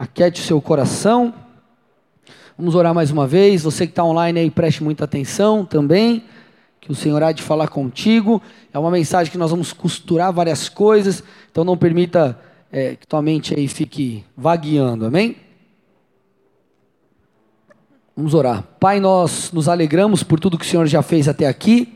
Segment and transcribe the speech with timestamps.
[0.00, 1.34] Aquiete o seu coração.
[2.56, 3.64] Vamos orar mais uma vez.
[3.64, 6.24] Você que está online aí, preste muita atenção também.
[6.80, 8.40] Que o Senhor há de falar contigo.
[8.72, 11.22] É uma mensagem que nós vamos costurar várias coisas.
[11.52, 12.40] Então não permita
[12.72, 15.04] é, que tua mente aí fique vagueando.
[15.04, 15.36] Amém?
[18.16, 18.64] Vamos orar.
[18.80, 21.92] Pai, nós nos alegramos por tudo que o Senhor já fez até aqui.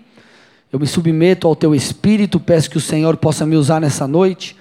[0.71, 4.55] Eu me submeto ao teu espírito, peço que o Senhor possa me usar nessa noite.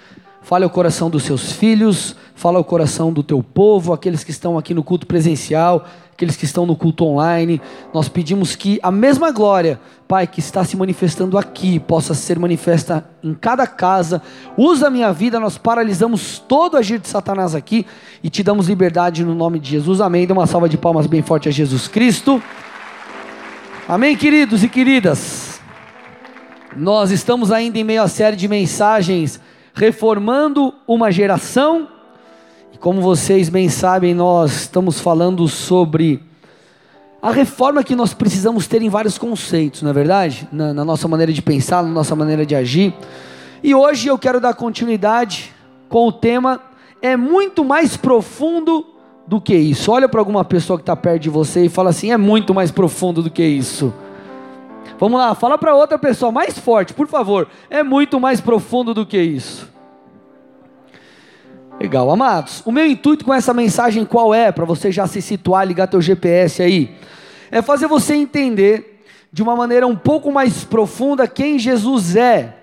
[0.43, 4.57] Fale ao coração dos seus filhos, fala ao coração do teu povo, aqueles que estão
[4.57, 7.61] aqui no culto presencial, aqueles que estão no culto online.
[7.93, 13.05] Nós pedimos que a mesma glória, Pai, que está se manifestando aqui, possa ser manifesta
[13.23, 14.21] em cada casa.
[14.57, 17.85] Usa a minha vida, nós paralisamos todo agir de Satanás aqui
[18.21, 20.01] e te damos liberdade no nome de Jesus.
[20.01, 20.27] Amém.
[20.27, 22.43] Dê uma salva de palmas bem forte a Jesus Cristo.
[23.87, 25.61] Amém, queridos e queridas.
[26.75, 29.39] Nós estamos ainda em meio à série de mensagens
[29.73, 31.87] reformando uma geração
[32.83, 36.21] como vocês bem sabem, nós estamos falando sobre
[37.21, 40.49] a reforma que nós precisamos ter em vários conceitos, não é verdade?
[40.51, 42.93] Na, na, nossa maneira de pensar, na nossa maneira de agir.
[43.63, 45.53] E hoje eu quero dar continuidade
[45.87, 46.59] com o tema
[47.01, 48.85] é muito mais profundo
[49.25, 49.89] do que isso.
[49.89, 52.69] Olha para alguma pessoa que está perto de você e fala assim: é muito mais
[52.69, 53.93] profundo do que isso.
[54.99, 57.47] Vamos lá, fala para outra pessoa mais forte, por favor.
[57.69, 59.71] É muito mais profundo do que isso.
[61.79, 62.61] Legal, amados.
[62.65, 64.51] O meu intuito com essa mensagem qual é?
[64.51, 66.95] Para você já se situar, ligar teu GPS aí.
[67.51, 72.55] É fazer você entender de uma maneira um pouco mais profunda quem Jesus é.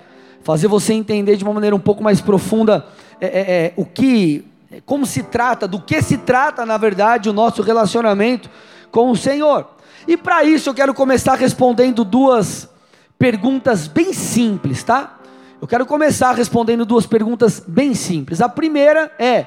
[0.43, 2.87] Fazer você entender de uma maneira um pouco mais profunda
[3.21, 4.47] é, é, é, o que,
[4.87, 8.49] como se trata, do que se trata, na verdade, o nosso relacionamento
[8.91, 9.67] com o Senhor.
[10.11, 12.69] E para isso eu quero começar respondendo duas
[13.17, 15.21] perguntas bem simples, tá?
[15.63, 18.41] Eu quero começar respondendo duas perguntas bem simples.
[18.41, 19.47] A primeira é: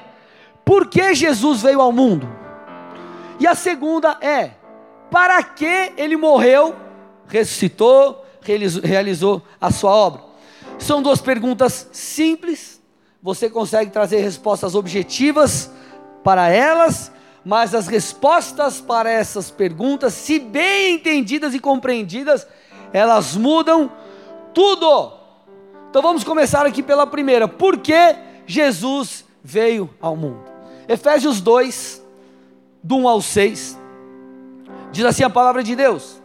[0.64, 2.26] por que Jesus veio ao mundo?
[3.38, 4.52] E a segunda é:
[5.10, 6.74] para que ele morreu,
[7.28, 8.24] ressuscitou,
[8.82, 10.22] realizou a sua obra?
[10.78, 12.80] São duas perguntas simples,
[13.22, 15.70] você consegue trazer respostas objetivas
[16.24, 17.12] para elas,
[17.44, 22.46] mas as respostas para essas perguntas, se bem entendidas e compreendidas,
[22.92, 23.90] elas mudam
[24.52, 25.24] tudo
[25.94, 27.46] então vamos começar aqui pela primeira.
[27.46, 28.16] Por que
[28.48, 30.42] Jesus veio ao mundo?
[30.88, 32.04] Efésios 2,
[32.82, 33.78] do 1 ao 6,
[34.90, 36.20] diz assim a palavra de Deus: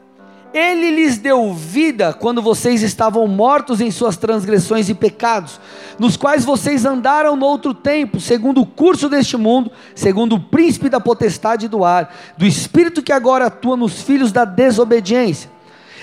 [0.54, 5.60] Ele lhes deu vida quando vocês estavam mortos em suas transgressões e pecados,
[6.00, 10.90] nos quais vocês andaram no outro tempo, segundo o curso deste mundo, segundo o príncipe
[10.90, 15.60] da potestade do ar, do espírito que agora atua nos filhos da desobediência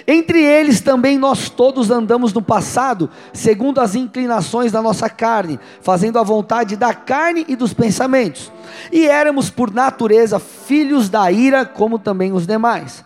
[0.06, 6.18] entre eles também nós todos andamos no passado, segundo as inclinações da nossa carne, fazendo
[6.18, 8.52] a vontade da carne e dos pensamentos.
[8.92, 13.04] E éramos por natureza filhos da ira, como também os demais.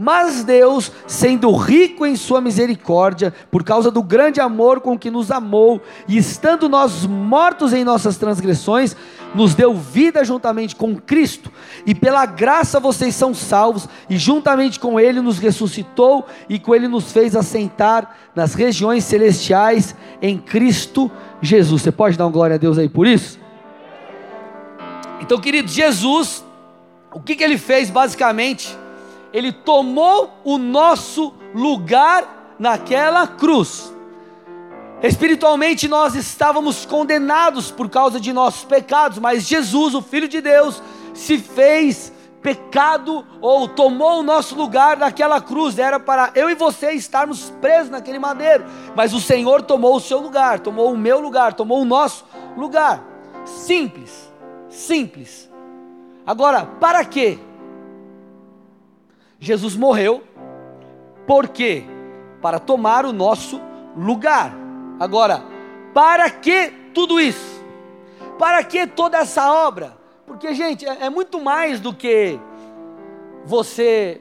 [0.00, 5.28] Mas Deus, sendo rico em Sua misericórdia, por causa do grande amor com que nos
[5.32, 8.94] amou, e estando nós mortos em nossas transgressões,
[9.34, 11.50] nos deu vida juntamente com Cristo,
[11.84, 16.86] e pela graça vocês são salvos, e juntamente com Ele nos ressuscitou, e com Ele
[16.86, 21.10] nos fez assentar nas regiões celestiais em Cristo
[21.42, 21.82] Jesus.
[21.82, 23.40] Você pode dar uma glória a Deus aí por isso?
[25.20, 26.44] Então, querido, Jesus,
[27.12, 28.78] o que, que ele fez basicamente?
[29.32, 33.92] Ele tomou o nosso lugar naquela cruz.
[35.02, 40.82] Espiritualmente nós estávamos condenados por causa de nossos pecados, mas Jesus, o Filho de Deus,
[41.14, 42.12] se fez
[42.42, 45.78] pecado ou tomou o nosso lugar naquela cruz.
[45.78, 48.64] Era para eu e você estarmos presos naquele madeiro,
[48.96, 52.24] mas o Senhor tomou o seu lugar, tomou o meu lugar, tomou o nosso
[52.56, 53.02] lugar.
[53.44, 54.32] Simples,
[54.68, 55.48] simples.
[56.26, 57.38] Agora, para quê?
[59.38, 60.24] Jesus morreu,
[61.26, 61.84] por quê?
[62.42, 63.60] Para tomar o nosso
[63.96, 64.52] lugar.
[64.98, 65.42] Agora,
[65.94, 67.64] para que tudo isso?
[68.38, 69.96] Para que toda essa obra?
[70.26, 72.38] Porque, gente, é, é muito mais do que
[73.44, 74.20] você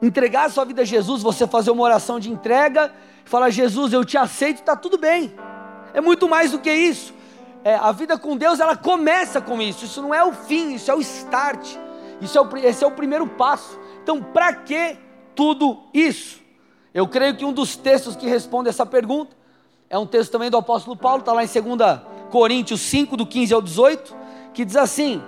[0.00, 2.92] entregar a sua vida a Jesus, você fazer uma oração de entrega,
[3.24, 5.34] falar: Jesus, eu te aceito, está tudo bem.
[5.92, 7.14] É muito mais do que isso.
[7.64, 9.84] É, a vida com Deus ela começa com isso.
[9.84, 11.76] Isso não é o fim, isso é o start.
[12.20, 13.78] Isso é o, esse é o primeiro passo.
[14.08, 14.96] Então, para que
[15.34, 16.40] tudo isso?
[16.94, 19.36] Eu creio que um dos textos que responde essa pergunta
[19.90, 22.00] é um texto também do apóstolo Paulo, está lá em 2
[22.30, 24.16] Coríntios 5, do 15 ao 18,
[24.54, 25.22] que diz assim: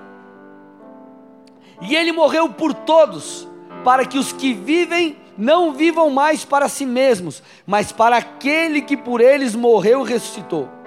[1.82, 3.46] E ele morreu por todos,
[3.84, 8.96] para que os que vivem não vivam mais para si mesmos, mas para aquele que
[8.96, 10.79] por eles morreu e ressuscitou.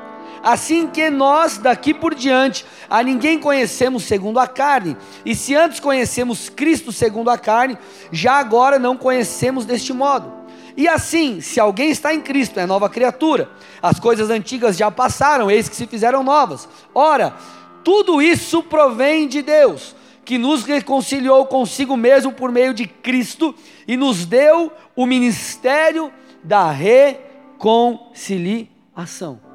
[0.44, 4.98] Assim que nós, daqui por diante, a ninguém conhecemos segundo a carne.
[5.26, 7.78] E se antes conhecemos Cristo segundo a carne,
[8.12, 10.34] já agora não conhecemos deste modo.
[10.76, 13.50] E assim, se alguém está em Cristo, é nova criatura.
[13.82, 16.68] As coisas antigas já passaram, eis que se fizeram novas.
[16.94, 17.34] Ora,
[17.82, 19.96] tudo isso provém de Deus,
[20.26, 23.56] que nos reconciliou consigo mesmo por meio de Cristo
[23.88, 26.12] e nos deu o ministério
[26.44, 29.53] da reconciliação.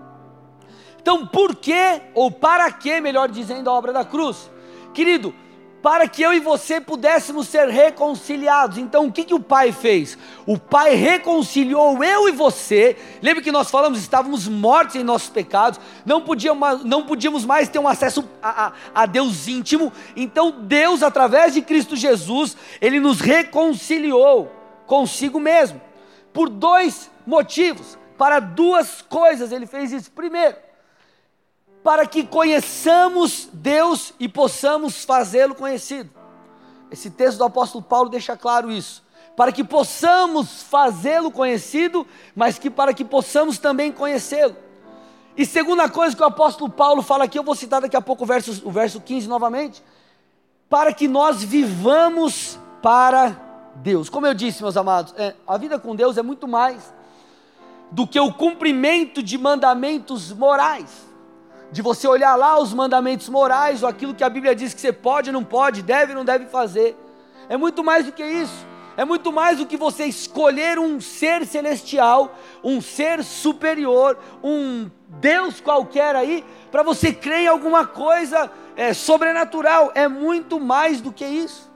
[1.09, 4.51] Então, por que, ou para que, melhor dizendo, a obra da cruz?
[4.93, 5.35] Querido,
[5.83, 8.77] para que eu e você pudéssemos ser reconciliados.
[8.77, 10.19] Então, o que, que o Pai fez?
[10.45, 12.95] O Pai reconciliou eu e você.
[13.23, 17.79] Lembra que nós falamos, estávamos mortos em nossos pecados, não podíamos, não podíamos mais ter
[17.79, 19.91] um acesso a, a, a Deus íntimo.
[20.15, 24.53] Então, Deus, através de Cristo Jesus, Ele nos reconciliou
[24.87, 25.81] consigo mesmo,
[26.35, 29.53] por dois motivos, para duas coisas.
[29.53, 30.13] Ele fez isso.
[30.13, 30.68] Primeiro,
[31.83, 36.11] para que conheçamos Deus e possamos fazê-lo conhecido.
[36.91, 39.03] Esse texto do apóstolo Paulo deixa claro isso.
[39.37, 44.57] Para que possamos fazê-lo conhecido, mas que para que possamos também conhecê-lo.
[45.37, 48.25] E segunda coisa que o apóstolo Paulo fala aqui, eu vou citar daqui a pouco
[48.25, 49.83] o verso, o verso 15 novamente,
[50.69, 53.41] para que nós vivamos para
[53.77, 54.11] Deus.
[54.11, 56.93] Como eu disse, meus amados, é, a vida com Deus é muito mais
[57.93, 61.08] do que o cumprimento de mandamentos morais
[61.71, 64.93] de você olhar lá os mandamentos morais, ou aquilo que a Bíblia diz que você
[64.93, 66.97] pode, não pode, deve, não deve fazer.
[67.49, 68.67] É muito mais do que isso.
[68.97, 72.35] É muito mais do que você escolher um ser celestial,
[72.65, 79.93] um ser superior, um Deus qualquer aí, para você crer em alguma coisa é, sobrenatural.
[79.95, 81.71] É muito mais do que isso.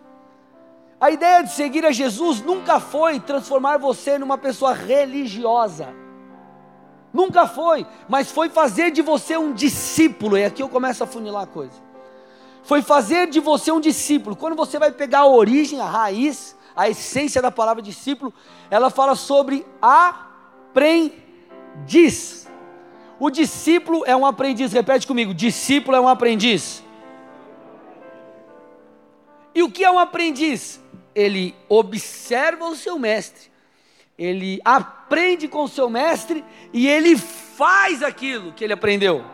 [1.01, 6.02] A ideia de seguir a Jesus nunca foi transformar você numa pessoa religiosa.
[7.13, 10.39] Nunca foi, mas foi fazer de você um discípulo.
[10.39, 11.75] E aqui eu começo a funilar a coisa.
[12.63, 14.35] Foi fazer de você um discípulo.
[14.35, 18.33] Quando você vai pegar a origem, a raiz, a essência da palavra discípulo,
[18.71, 21.13] ela fala sobre aprendiz.
[23.21, 26.83] O discípulo é um aprendiz, repete comigo: discípulo é um aprendiz.
[29.55, 30.81] E o que é um aprendiz?
[31.15, 33.52] Ele observa o seu mestre
[34.23, 39.25] ele aprende com o seu mestre e ele faz aquilo que ele aprendeu.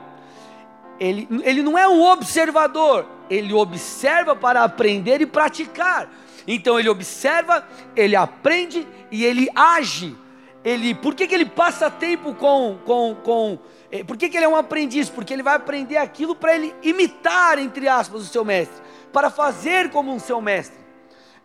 [0.99, 6.11] Ele, ele não é um observador, ele observa para aprender e praticar.
[6.46, 10.17] Então ele observa, ele aprende e ele age.
[10.64, 13.58] Ele, por que, que ele passa tempo com, com, com
[13.93, 15.08] eh, por que, que ele é um aprendiz?
[15.08, 18.82] Porque ele vai aprender aquilo para ele imitar, entre aspas, o seu mestre,
[19.12, 20.88] para fazer como um seu mestre.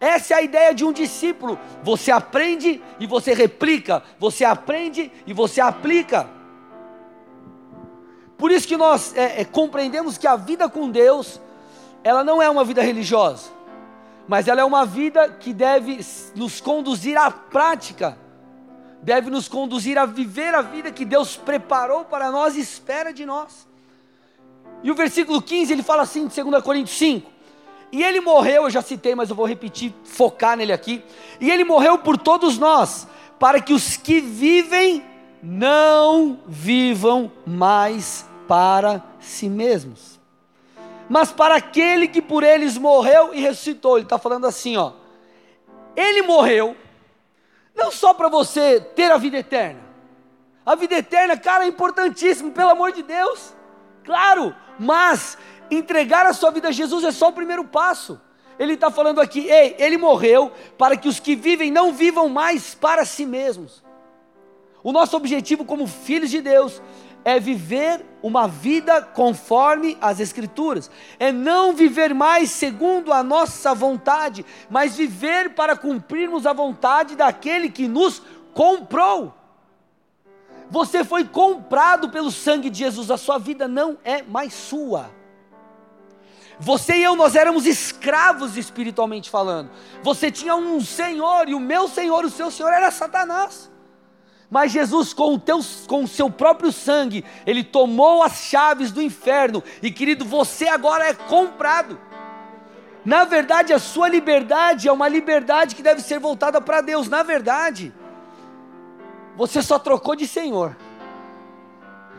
[0.03, 1.57] Essa é a ideia de um discípulo.
[1.81, 6.29] Você aprende e você replica, você aprende e você aplica.
[8.37, 11.39] Por isso que nós é, é, compreendemos que a vida com Deus,
[12.03, 13.49] ela não é uma vida religiosa,
[14.27, 16.01] mas ela é uma vida que deve
[16.35, 18.17] nos conduzir à prática,
[19.01, 23.25] deve nos conduzir a viver a vida que Deus preparou para nós e espera de
[23.25, 23.65] nós.
[24.83, 27.32] E o versículo 15 ele fala assim, de 2 Coríntios 5:
[27.93, 31.03] e ele morreu, eu já citei, mas eu vou repetir, focar nele aqui.
[31.39, 33.07] E ele morreu por todos nós,
[33.37, 35.05] para que os que vivem
[35.43, 40.19] não vivam mais para si mesmos,
[41.07, 43.97] mas para aquele que por eles morreu e ressuscitou.
[43.97, 44.93] Ele está falando assim, ó.
[45.95, 46.75] Ele morreu,
[47.75, 49.81] não só para você ter a vida eterna.
[50.65, 53.53] A vida eterna, cara, é importantíssimo, pelo amor de Deus.
[54.03, 55.37] Claro, mas
[55.69, 58.19] entregar a sua vida a Jesus é só o primeiro passo.
[58.59, 62.75] Ele está falando aqui, ei, ele morreu para que os que vivem não vivam mais
[62.75, 63.83] para si mesmos.
[64.83, 66.81] O nosso objetivo como filhos de Deus
[67.25, 74.45] é viver uma vida conforme as Escrituras, é não viver mais segundo a nossa vontade,
[74.69, 78.21] mas viver para cumprirmos a vontade daquele que nos
[78.53, 79.33] comprou.
[80.69, 85.09] Você foi comprado pelo sangue de Jesus, a sua vida não é mais sua.
[86.63, 89.69] Você e eu, nós éramos escravos espiritualmente falando.
[90.01, 93.69] Você tinha um Senhor, e o meu Senhor, o seu Senhor era Satanás.
[94.49, 99.01] Mas Jesus, com o, teu, com o seu próprio sangue, Ele tomou as chaves do
[99.01, 99.61] inferno.
[99.81, 101.99] E querido, você agora é comprado.
[103.03, 107.09] Na verdade, a sua liberdade é uma liberdade que deve ser voltada para Deus.
[107.09, 107.93] Na verdade,
[109.35, 110.77] você só trocou de Senhor.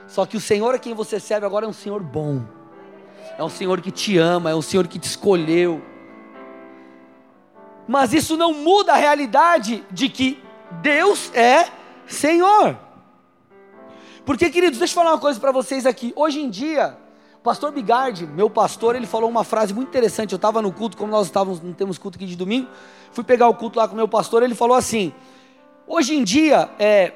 [0.06, 2.53] Só que o Senhor a quem você serve agora é um Senhor bom
[3.36, 5.82] é um Senhor que te ama, é um Senhor que te escolheu.
[7.86, 10.42] Mas isso não muda a realidade de que
[10.80, 11.68] Deus é
[12.06, 12.78] Senhor.
[14.24, 16.12] Porque, queridos, deixa eu falar uma coisa para vocês aqui.
[16.16, 16.96] Hoje em dia,
[17.34, 20.32] o pastor Bigardi, meu pastor, ele falou uma frase muito interessante.
[20.32, 22.68] Eu estava no culto, como nós estávamos, não temos culto aqui de domingo,
[23.12, 25.12] fui pegar o culto lá com o meu pastor, ele falou assim:
[25.86, 27.12] hoje em dia, é,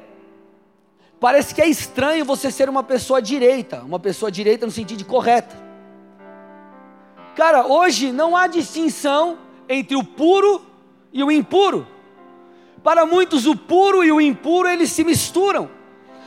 [1.18, 5.04] parece que é estranho você ser uma pessoa direita, uma pessoa direita no sentido de
[5.04, 5.67] correta.
[7.38, 10.60] Cara, hoje não há distinção entre o puro
[11.12, 11.86] e o impuro.
[12.82, 15.70] Para muitos, o puro e o impuro eles se misturam.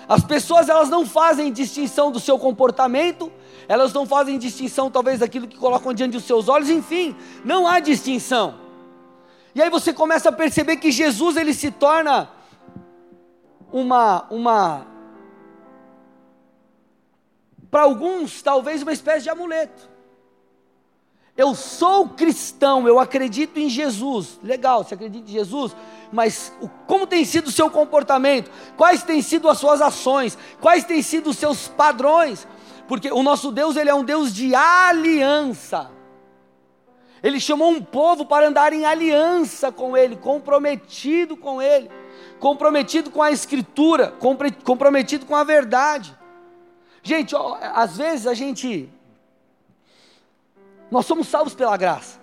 [0.08, 3.30] As pessoas elas não fazem distinção do seu comportamento,
[3.68, 7.13] elas não fazem distinção talvez daquilo que colocam diante dos seus olhos, enfim,
[7.44, 8.56] não há distinção.
[9.53, 12.30] E aí você começa a perceber que Jesus ele se torna
[13.70, 14.88] uma uma
[17.70, 19.90] para alguns talvez uma espécie de amuleto.
[21.38, 24.40] Eu sou cristão, eu acredito em Jesus.
[24.44, 25.76] Legal, você acredita em Jesus?
[26.12, 26.52] Mas
[26.86, 28.52] como tem sido o seu comportamento?
[28.76, 30.38] Quais têm sido as suas ações?
[30.60, 32.48] Quais têm sido os seus padrões?
[32.88, 35.90] Porque o nosso Deus, ele é um Deus de aliança.
[37.24, 41.90] Ele chamou um povo para andar em aliança com ele, comprometido com ele,
[42.40, 44.14] comprometido com a escritura,
[44.64, 46.18] comprometido com a verdade.
[47.04, 48.90] Gente, ó, às vezes a gente
[50.91, 52.19] nós somos salvos pela graça.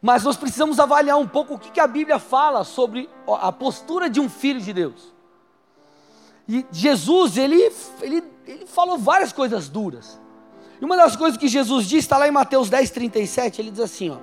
[0.00, 4.20] Mas nós precisamos avaliar um pouco o que, a Bíblia fala sobre a postura de
[4.20, 5.12] um filho de Deus.
[6.48, 10.20] E Jesus, ele, ele, ele falou várias coisas duras.
[10.80, 13.80] E uma das coisas que Jesus diz, está lá em Mateus 10, 37, ele diz
[13.80, 14.16] assim: ó,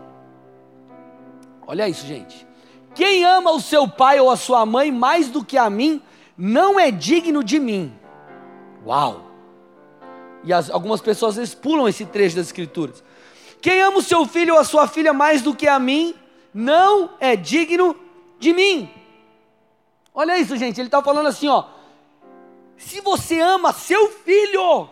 [1.66, 2.48] Olha isso, gente.
[2.96, 6.02] Quem ama o seu pai ou a sua mãe mais do que a mim,
[6.38, 7.94] não é digno de mim.
[8.86, 9.29] Uau!
[10.44, 13.04] E as, algumas pessoas vezes pulam esse trecho das Escrituras.
[13.62, 16.16] Quem ama o seu filho ou a sua filha mais do que a mim,
[16.54, 17.96] não é digno
[18.40, 18.90] de mim.
[20.14, 20.80] Olha isso, gente.
[20.80, 21.66] Ele está falando assim, ó.
[22.78, 24.90] Se você ama seu filho,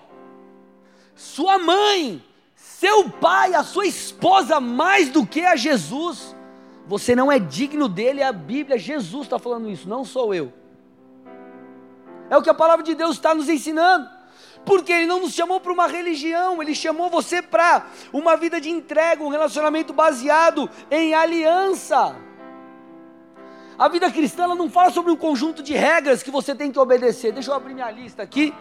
[1.16, 2.22] sua mãe,
[2.56, 6.36] seu pai, a sua esposa mais do que a Jesus,
[6.86, 8.22] você não é digno dele.
[8.22, 10.52] A Bíblia, Jesus está falando isso, não sou eu.
[12.30, 14.17] É o que a palavra de Deus está nos ensinando
[14.68, 18.70] porque Ele não nos chamou para uma religião, Ele chamou você para uma vida de
[18.70, 22.18] entrega, um relacionamento baseado em aliança.
[23.80, 27.32] A vida cristã não fala sobre um conjunto de regras que você tem que obedecer.
[27.32, 28.54] Deixa eu abrir minha lista aqui.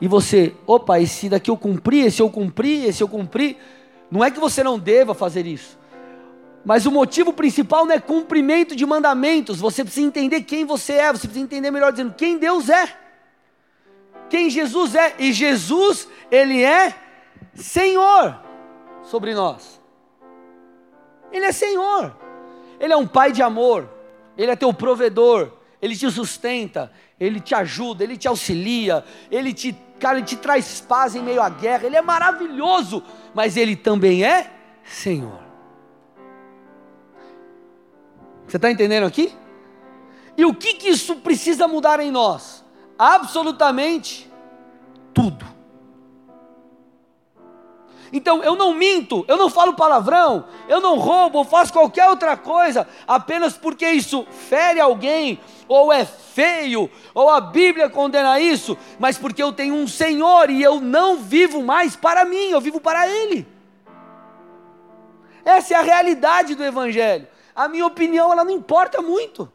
[0.00, 3.58] E você, opa, esse daqui eu cumpri, esse eu cumpri, esse eu cumpri.
[4.10, 5.78] Não é que você não deva fazer isso.
[6.64, 9.60] Mas o motivo principal não é cumprimento de mandamentos.
[9.60, 13.09] Você precisa entender quem você é, você precisa entender melhor dizendo quem Deus é
[14.30, 15.14] quem Jesus é.
[15.18, 16.94] E Jesus, Ele é
[17.52, 18.40] Senhor
[19.02, 19.80] sobre nós.
[21.32, 22.16] Ele é Senhor.
[22.78, 23.88] Ele é um Pai de amor.
[24.38, 25.52] Ele é teu provedor.
[25.82, 26.90] Ele te sustenta.
[27.18, 28.04] Ele te ajuda.
[28.04, 29.04] Ele te auxilia.
[29.30, 31.86] Ele te, cara, ele te traz paz em meio à guerra.
[31.86, 33.02] Ele é maravilhoso.
[33.34, 34.50] Mas Ele também é
[34.84, 35.40] Senhor.
[38.46, 39.32] Você está entendendo aqui?
[40.36, 42.59] E o que, que isso precisa mudar em nós?
[43.00, 44.30] Absolutamente
[45.14, 45.46] tudo.
[48.12, 52.36] Então eu não minto, eu não falo palavrão, eu não roubo, eu faço qualquer outra
[52.36, 59.16] coisa, apenas porque isso fere alguém, ou é feio, ou a Bíblia condena isso, mas
[59.16, 63.08] porque eu tenho um Senhor e eu não vivo mais para mim, eu vivo para
[63.08, 63.46] Ele.
[65.42, 67.26] Essa é a realidade do Evangelho.
[67.54, 69.50] A minha opinião ela não importa muito.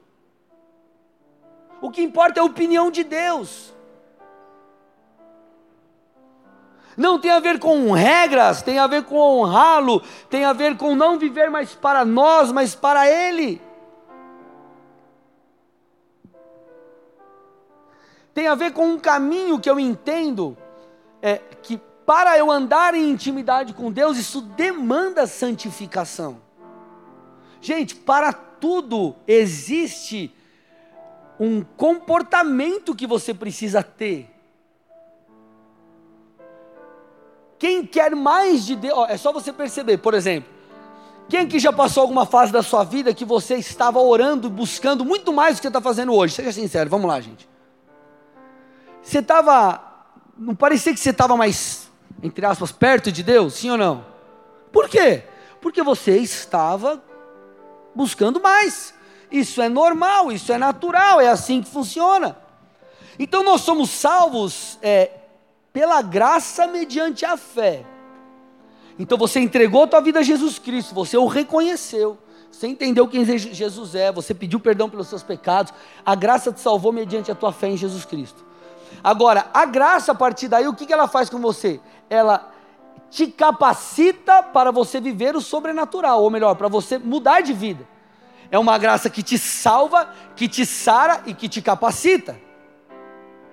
[1.85, 3.71] O que importa é a opinião de Deus.
[6.97, 10.95] Não tem a ver com regras, tem a ver com honrá-lo, tem a ver com
[10.95, 13.61] não viver mais para nós, mas para Ele.
[18.33, 20.57] Tem a ver com um caminho que eu entendo,
[21.21, 26.41] é, que para eu andar em intimidade com Deus, isso demanda santificação.
[27.61, 30.33] Gente, para tudo existe
[31.39, 34.29] um comportamento que você precisa ter.
[37.57, 40.53] Quem quer mais de Deus, ó, é só você perceber, por exemplo,
[41.27, 45.33] quem que já passou alguma fase da sua vida que você estava orando, buscando muito
[45.33, 46.35] mais do que você está fazendo hoje?
[46.35, 47.47] Seja sincero, vamos lá, gente.
[49.01, 49.81] Você estava,
[50.37, 51.89] não parecia que você estava mais,
[52.23, 54.05] entre aspas, perto de Deus, sim ou não?
[54.71, 55.23] Por quê?
[55.61, 57.01] Porque você estava
[57.93, 58.94] buscando mais.
[59.31, 62.37] Isso é normal, isso é natural, é assim que funciona.
[63.17, 65.11] Então nós somos salvos é,
[65.71, 67.85] pela graça mediante a fé.
[68.97, 72.17] Então você entregou a tua vida a Jesus Cristo, você o reconheceu,
[72.51, 75.73] você entendeu quem Jesus é, você pediu perdão pelos seus pecados,
[76.05, 78.45] a graça te salvou mediante a tua fé em Jesus Cristo.
[79.03, 81.79] Agora, a graça a partir daí, o que, ela faz com você?
[82.09, 82.51] Ela
[83.09, 87.85] te capacita para você viver o sobrenatural, ou melhor, para você mudar de vida.
[88.55, 92.39] É uma graça que te salva, que te sara e que te capacita.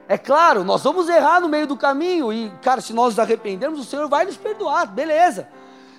[0.07, 3.81] É claro, nós vamos errar no meio do caminho e, cara, se nós nos arrependermos,
[3.81, 5.49] o Senhor vai nos perdoar, beleza.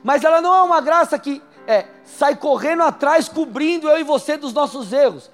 [0.01, 4.37] Mas ela não é uma graça que é, sai correndo atrás, cobrindo eu e você
[4.37, 5.29] dos nossos erros.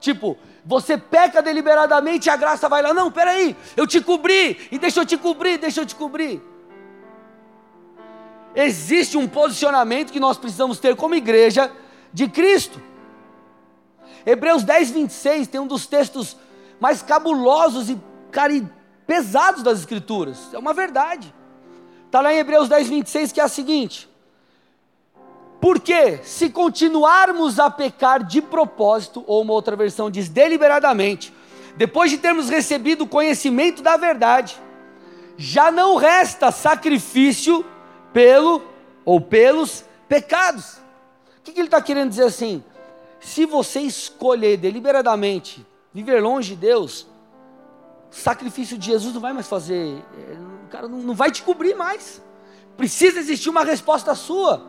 [0.00, 0.36] Tipo,
[0.66, 4.98] você peca deliberadamente e a graça vai lá, não, peraí, eu te cobri, e deixa
[4.98, 6.42] eu te cobrir, deixa eu te cobrir.
[8.52, 11.70] Existe um posicionamento que nós precisamos ter como igreja
[12.12, 12.90] de Cristo.
[14.24, 16.36] Hebreus 10, 26 tem um dos textos
[16.80, 17.98] mais cabulosos e,
[18.30, 18.66] cara, e
[19.06, 20.52] pesados das Escrituras.
[20.52, 21.32] É uma verdade.
[22.06, 24.08] Está lá em Hebreus 10, 26 que é a seguinte:
[25.60, 31.32] Porque se continuarmos a pecar de propósito, ou uma outra versão diz deliberadamente,
[31.76, 34.60] depois de termos recebido o conhecimento da verdade,
[35.36, 37.64] já não resta sacrifício
[38.12, 38.62] pelo
[39.04, 40.74] ou pelos pecados.
[41.38, 42.62] O que, que ele está querendo dizer assim?
[43.22, 45.64] Se você escolher deliberadamente
[45.94, 47.06] viver longe de Deus,
[48.10, 50.36] o sacrifício de Jesus não vai mais fazer, é,
[50.66, 52.20] o cara não vai te cobrir mais.
[52.76, 54.66] Precisa existir uma resposta sua,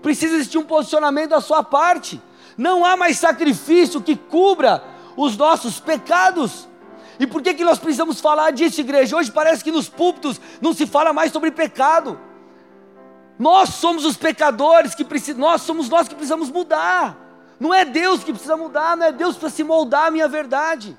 [0.00, 2.22] precisa existir um posicionamento da sua parte.
[2.56, 4.84] Não há mais sacrifício que cubra
[5.16, 6.68] os nossos pecados.
[7.18, 9.16] E por que, que nós precisamos falar disso, igreja?
[9.16, 12.20] Hoje parece que nos púlpitos não se fala mais sobre pecado.
[13.36, 17.25] Nós somos os pecadores que precisamos, nós somos nós que precisamos mudar.
[17.58, 20.28] Não é Deus que precisa mudar, não é Deus que precisa se moldar a minha
[20.28, 20.96] verdade.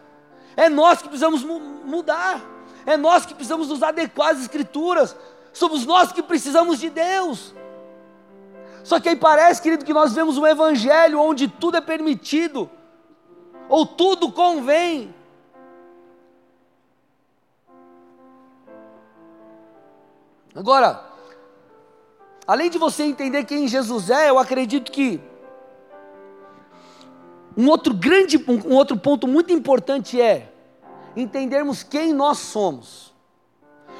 [0.56, 2.42] É nós que precisamos mu mudar.
[2.86, 5.16] É nós que precisamos nos adequar às escrituras.
[5.54, 7.54] Somos nós que precisamos de Deus.
[8.84, 12.70] Só que aí parece, querido, que nós vemos um evangelho onde tudo é permitido,
[13.68, 15.14] ou tudo convém.
[20.56, 21.08] Agora,
[22.48, 25.20] Além de você entender quem Jesus é, eu acredito que
[27.58, 30.54] um outro grande, um outro ponto muito importante é
[31.16, 33.12] entendermos quem nós somos.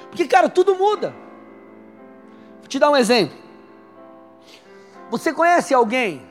[0.10, 1.14] Porque, cara, tudo muda.
[2.60, 3.36] Vou te dar um exemplo.
[5.10, 6.22] Você conhece alguém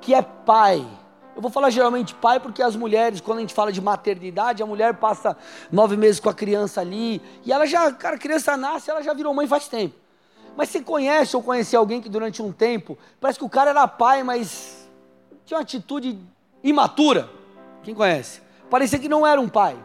[0.00, 0.86] que é pai?
[1.34, 4.66] Eu vou falar geralmente pai porque as mulheres, quando a gente fala de maternidade, a
[4.66, 5.36] mulher passa
[5.72, 9.12] nove meses com a criança ali e ela já, cara, a criança nasce, ela já
[9.12, 9.96] virou mãe faz tempo.
[10.56, 13.88] Mas você conhece ou conhecia alguém que durante um tempo, parece que o cara era
[13.88, 14.79] pai, mas
[15.44, 16.18] tinha uma atitude
[16.62, 17.28] imatura?
[17.82, 18.40] Quem conhece?
[18.68, 19.76] Parecia que não era um pai.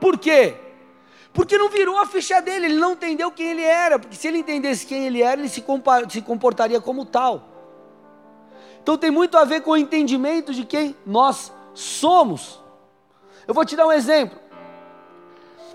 [0.00, 0.54] Por quê?
[1.32, 3.98] Porque não virou a ficha dele, ele não entendeu quem ele era.
[3.98, 5.64] Porque se ele entendesse quem ele era, ele se,
[6.08, 7.42] se comportaria como tal.
[8.82, 12.60] Então tem muito a ver com o entendimento de quem nós somos.
[13.46, 14.46] Eu vou te dar um exemplo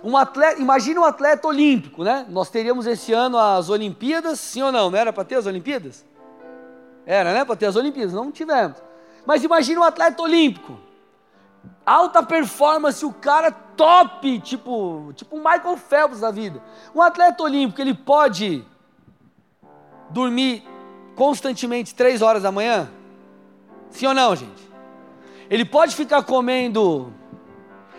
[0.04, 2.26] um atleta, imagine um atleta olímpico, né?
[2.30, 4.90] Nós teríamos esse ano as Olimpíadas, sim ou não?
[4.90, 6.06] Não era para ter as Olimpíadas?
[7.06, 7.46] Era, né?
[7.46, 8.78] Para ter as Olimpíadas, não tivemos.
[9.26, 10.78] Mas imagine um atleta olímpico,
[11.86, 16.62] alta performance, o cara top, tipo, tipo Michael Phelps da vida.
[16.94, 18.66] Um atleta olímpico, ele pode
[20.10, 20.64] dormir
[21.16, 22.90] constantemente três horas da manhã?
[23.90, 24.70] Sim ou não, gente?
[25.50, 27.14] Ele pode ficar comendo,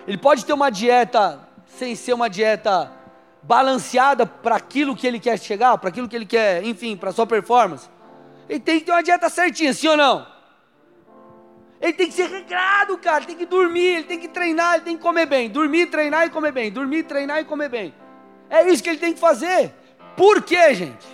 [0.06, 2.90] ele pode ter uma dieta sem ser uma dieta
[3.42, 7.26] balanceada para aquilo que ele quer chegar, para aquilo que ele quer, enfim, para sua
[7.26, 7.88] performance.
[8.48, 10.31] Ele tem que ter uma dieta certinha, sim ou não?
[11.82, 14.84] Ele tem que ser regrado, cara, ele tem que dormir, ele tem que treinar, ele
[14.84, 15.50] tem que comer bem.
[15.50, 16.70] Dormir, treinar e comer bem.
[16.70, 17.92] Dormir, treinar e comer bem.
[18.48, 19.74] É isso que ele tem que fazer.
[20.16, 21.04] Por quê, gente?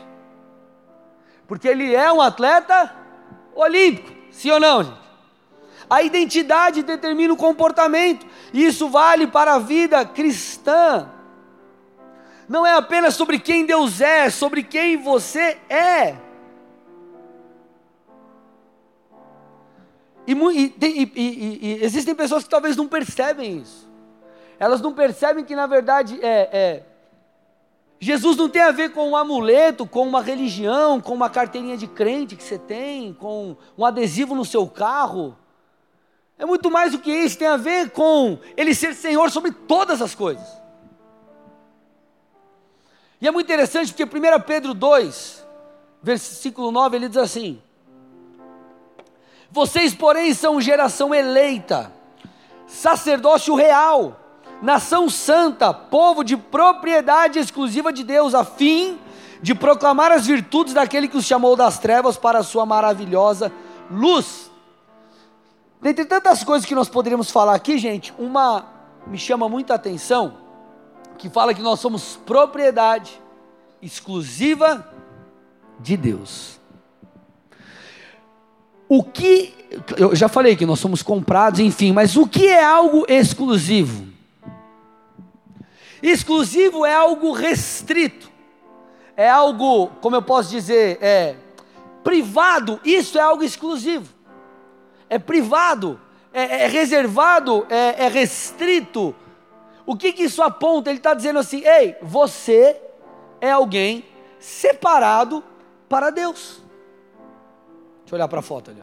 [1.46, 2.94] Porque ele é um atleta
[3.54, 5.09] olímpico, sim ou não, gente?
[5.88, 8.26] A identidade determina o comportamento.
[8.52, 11.09] E isso vale para a vida cristã.
[12.46, 16.27] Não é apenas sobre quem Deus é, sobre quem você é.
[20.28, 23.88] E, e, e, e, existem pessoas que talvez não percebem isso.
[24.58, 26.82] Elas não percebem que na verdade é, é,
[27.98, 31.86] Jesus não tem a ver com um amuleto, com uma religião, com uma carteirinha de
[31.86, 35.34] crente que você tem, com um adesivo no seu carro.
[36.38, 40.02] É muito mais do que isso, tem a ver com Ele ser Senhor sobre todas
[40.02, 40.46] as coisas.
[43.18, 45.46] E é muito interessante porque 1 Pedro 2,
[46.02, 47.62] versículo 9, ele diz assim:
[49.50, 51.92] Vocês, porém, são geração eleita,
[52.66, 54.20] sacerdócio real,
[54.61, 58.98] nação santa, povo de propriedade exclusiva de Deus, a fim
[59.40, 63.52] de proclamar as virtudes daquele que os chamou das trevas para a sua maravilhosa
[63.90, 64.50] luz.
[65.80, 68.66] Dentre tantas coisas que nós poderíamos falar aqui, gente, uma
[69.06, 70.37] me chama muita atenção,
[71.16, 73.20] que fala que nós somos propriedade
[73.80, 74.87] exclusiva
[75.80, 76.57] de Deus.
[78.88, 79.55] O que,
[79.96, 84.07] eu já falei que nós somos comprados, enfim, mas o que é algo exclusivo?
[86.03, 88.31] Exclusivo é algo restrito,
[89.16, 91.35] é algo, como eu posso dizer, é
[92.03, 94.14] privado, isso é algo exclusivo,
[95.11, 96.01] é privado,
[96.33, 99.14] é, é reservado, é, é restrito.
[99.85, 100.90] O que, que isso aponta?
[100.90, 102.81] Ele está dizendo assim: ei, você
[103.40, 104.05] é alguém
[104.38, 105.42] separado
[105.88, 106.62] para Deus.
[108.08, 108.82] Deixa eu olhar para a foto ali.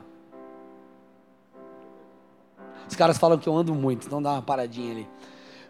[2.88, 5.09] Os caras falam que eu ando muito, então dá uma paradinha ali.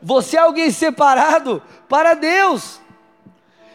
[0.02, 2.82] Você é alguém separado para Deus.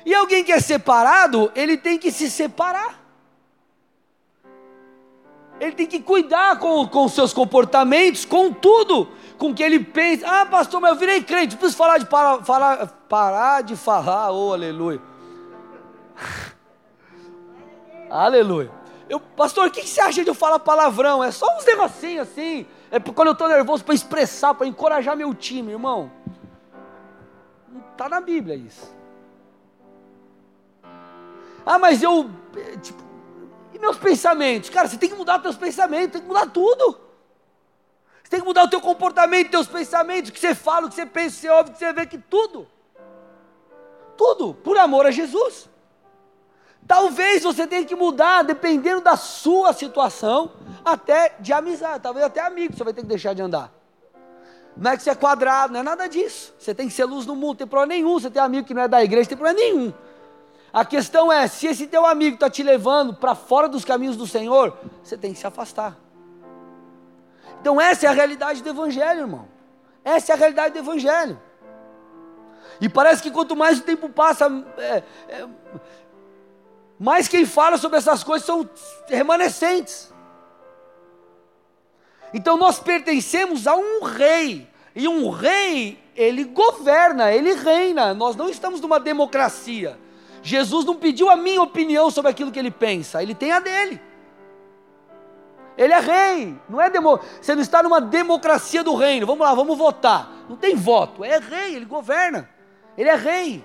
[0.05, 3.01] E alguém que é separado, ele tem que se separar.
[5.59, 10.27] Ele tem que cuidar com, com seus comportamentos, com tudo, com que ele pensa.
[10.29, 14.53] Ah, pastor, mas eu virei crente, preciso falar de para, falar, parar de falar, oh
[14.53, 15.01] aleluia.
[18.11, 18.80] aleluia.
[19.11, 21.23] Eu, pastor, o que, que você acha de eu falar palavrão?
[21.23, 22.65] É só uns negocinhos assim.
[22.93, 26.13] É quando eu estou nervoso para expressar, para encorajar meu time, irmão.
[27.69, 28.95] Não está na Bíblia isso.
[31.67, 32.31] Ah, mas eu.
[32.57, 33.03] Eh, tipo,
[33.75, 34.71] e meus pensamentos?
[34.71, 37.01] Cara, você tem que mudar seus pensamentos, tem que mudar tudo.
[38.23, 40.95] Você tem que mudar o teu comportamento, teus pensamentos, o que você fala, o que
[40.95, 42.69] você pensa, o que você ouve, o que você vê, que tudo.
[44.17, 45.69] Tudo, por amor a Jesus.
[46.87, 50.53] Talvez você tenha que mudar, dependendo da sua situação,
[50.85, 53.73] até de amizade, talvez até amigo você vai ter que deixar de andar.
[54.77, 56.55] Não é que você é quadrado, não é nada disso.
[56.59, 58.19] Você tem que ser luz no mundo, tem problema nenhum.
[58.19, 59.93] Você tem amigo que não é da igreja, tem problema nenhum.
[60.73, 64.27] A questão é, se esse teu amigo está te levando para fora dos caminhos do
[64.27, 65.99] Senhor, você tem que se afastar.
[67.61, 69.49] Então essa é a realidade do Evangelho, irmão.
[70.05, 71.39] Essa é a realidade do Evangelho.
[72.81, 74.47] E parece que quanto mais o tempo passa,
[74.79, 75.47] é, é,
[77.01, 78.69] mais quem fala sobre essas coisas são
[79.09, 80.13] remanescentes.
[82.35, 88.13] Então nós pertencemos a um rei, e um rei, ele governa, ele reina.
[88.13, 89.99] Nós não estamos numa democracia.
[90.43, 93.99] Jesus não pediu a minha opinião sobre aquilo que ele pensa, ele tem a dele.
[95.79, 97.19] Ele é rei, não é demo...
[97.41, 99.27] você não está numa democracia do reino.
[99.27, 100.31] Vamos lá, vamos votar.
[100.51, 102.47] Não tem voto, é rei, ele governa.
[102.99, 103.65] Ele é rei.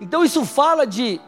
[0.00, 1.20] Então isso fala de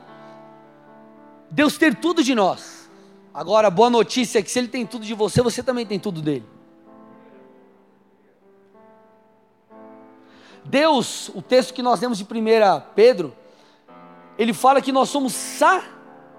[1.50, 2.90] Deus ter tudo de nós.
[3.32, 5.98] Agora, a boa notícia é que se Ele tem tudo de você, você também tem
[5.98, 6.46] tudo dele.
[10.64, 12.26] Deus, o texto que nós lemos de 1
[12.94, 13.36] Pedro,
[14.36, 15.32] ele fala que nós somos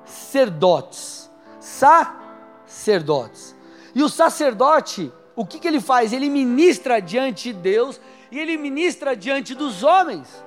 [0.05, 1.31] sacerdotes.
[1.59, 3.55] Sacerdotes.
[3.95, 6.13] E o sacerdote, o que, que ele faz?
[6.13, 7.99] Ele ministra diante de Deus
[8.31, 10.43] e ele ministra diante dos homens.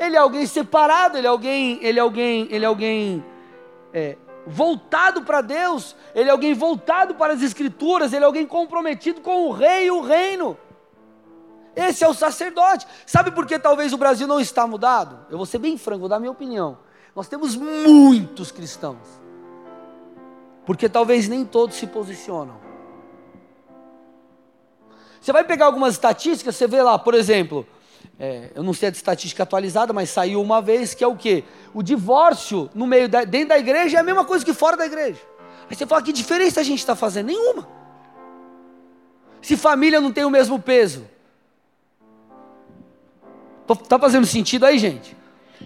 [0.00, 3.22] Ele é alguém separado, ele é alguém, ele é alguém, ele é alguém
[3.92, 9.20] é, voltado para Deus, ele é alguém voltado para as Escrituras, ele é alguém comprometido
[9.20, 10.56] com o rei e o reino.
[11.76, 12.86] Esse é o sacerdote.
[13.04, 15.26] Sabe por que talvez o Brasil não está mudado?
[15.28, 16.78] Eu vou ser bem franco, vou dar a minha opinião.
[17.14, 19.06] Nós temos muitos cristãos,
[20.64, 22.58] porque talvez nem todos se posicionam.
[25.20, 27.66] Você vai pegar algumas estatísticas, você vê lá, por exemplo,
[28.20, 31.42] é, eu não sei a estatística atualizada, mas saiu uma vez que é o que?
[31.72, 34.84] O divórcio no meio da, dentro da igreja é a mesma coisa que fora da
[34.84, 35.18] igreja.
[35.70, 37.28] Aí você fala, que diferença a gente está fazendo?
[37.28, 37.66] Nenhuma.
[39.40, 41.08] Se família não tem o mesmo peso.
[43.66, 45.16] Está fazendo sentido aí, gente?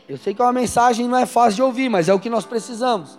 [0.09, 2.31] Eu sei que é uma mensagem não é fácil de ouvir, mas é o que
[2.31, 3.19] nós precisamos.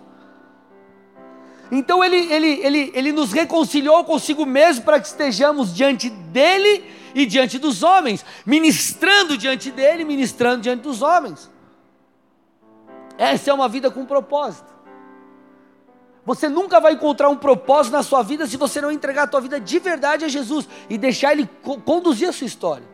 [1.70, 7.26] Então ele, ele, ele, ele nos reconciliou consigo mesmo para que estejamos diante dele e
[7.26, 11.50] diante dos homens, ministrando diante dele, ministrando diante dos homens.
[13.18, 14.76] Essa é uma vida com propósito.
[16.24, 19.40] Você nunca vai encontrar um propósito na sua vida se você não entregar a tua
[19.40, 21.48] vida de verdade a Jesus e deixar Ele
[21.84, 22.86] conduzir a sua história.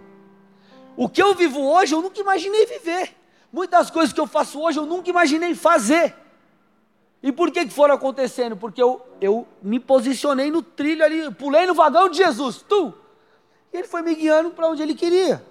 [0.96, 3.16] O que eu vivo hoje eu nunca imaginei viver.
[3.50, 6.14] Muitas coisas que eu faço hoje eu nunca imaginei fazer.
[7.22, 8.56] E por que, que foram acontecendo?
[8.56, 12.64] Porque eu, eu me posicionei no trilho ali, pulei no vagão de Jesus.
[12.68, 12.92] Tu,
[13.72, 15.42] e ele foi me guiando para onde ele queria.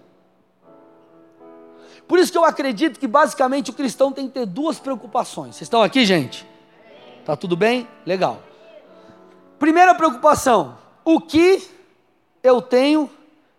[2.07, 5.55] Por isso que eu acredito que basicamente o cristão tem que ter duas preocupações.
[5.55, 6.45] Vocês estão aqui, gente?
[7.25, 7.87] Tá tudo bem?
[8.05, 8.41] Legal.
[9.57, 11.65] Primeira preocupação: o que
[12.43, 13.09] eu tenho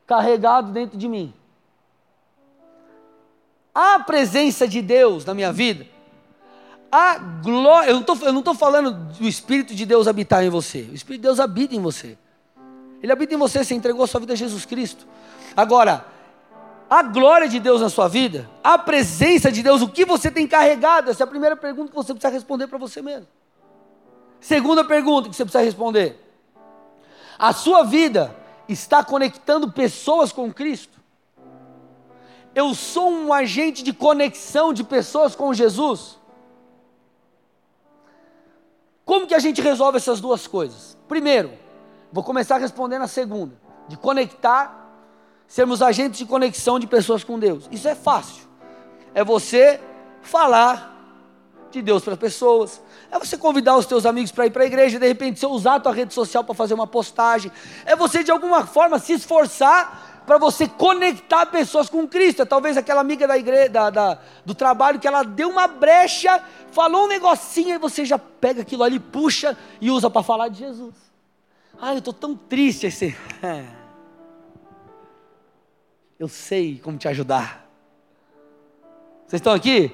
[0.07, 1.33] carregado dentro de mim?
[3.75, 5.87] A presença de Deus na minha vida,
[6.93, 7.89] a glória.
[7.89, 8.03] Eu
[8.33, 10.83] não estou falando do Espírito de Deus habitar em você.
[10.93, 12.19] O Espírito de Deus habita em você.
[13.03, 15.07] Ele habita em você, você entregou a sua vida a Jesus Cristo.
[15.57, 16.07] Agora,
[16.89, 20.47] a glória de Deus na sua vida, a presença de Deus, o que você tem
[20.47, 23.27] carregado, essa é a primeira pergunta que você precisa responder para você mesmo.
[24.39, 26.21] Segunda pergunta que você precisa responder:
[27.39, 28.37] a sua vida
[28.69, 31.01] está conectando pessoas com Cristo?
[32.55, 36.21] Eu sou um agente de conexão de pessoas com Jesus?
[39.05, 40.97] Como que a gente resolve essas duas coisas?
[41.09, 41.53] Primeiro,
[42.13, 43.55] vou começar respondendo a segunda,
[43.89, 44.91] de conectar,
[45.47, 47.69] sermos agentes de conexão de pessoas com Deus.
[47.71, 48.45] Isso é fácil.
[49.15, 49.81] É você
[50.23, 50.93] falar
[51.71, 52.81] de Deus para as pessoas.
[53.11, 55.77] É você convidar os teus amigos para ir para a igreja, de repente você usar
[55.77, 57.51] a tua rede social para fazer uma postagem.
[57.85, 62.43] É você de alguma forma se esforçar para você conectar pessoas com Cristo.
[62.43, 66.43] É talvez aquela amiga da igreja, da, da, do trabalho que ela deu uma brecha
[66.73, 70.59] falou um negocinho, e você já pega aquilo ali, puxa e usa para falar de
[70.59, 70.95] Jesus.
[71.81, 72.87] Ai, eu estou tão triste.
[72.87, 73.17] Esse...
[76.19, 77.69] Eu sei como te ajudar.
[79.27, 79.91] Vocês estão aqui?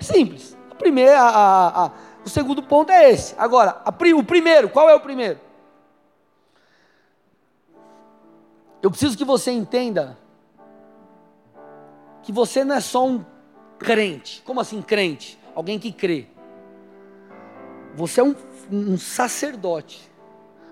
[0.00, 0.56] Simples.
[0.70, 1.90] A primeira, a, a, a,
[2.24, 3.34] o segundo ponto é esse.
[3.36, 5.38] Agora, o primeiro, qual é o primeiro?
[8.86, 10.16] Eu preciso que você entenda
[12.22, 13.24] que você não é só um
[13.80, 14.40] crente.
[14.46, 15.36] Como assim crente?
[15.56, 16.26] alguém que crê.
[17.96, 18.36] Você é um,
[18.70, 20.08] um sacerdote.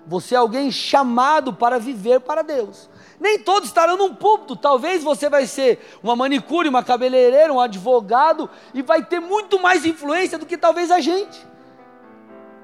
[0.07, 2.89] Você é alguém chamado para viver para Deus.
[3.19, 4.55] Nem todos estarão num púlpito.
[4.55, 9.85] Talvez você vai ser uma manicure, uma cabeleireira, um advogado e vai ter muito mais
[9.85, 11.45] influência do que talvez a gente.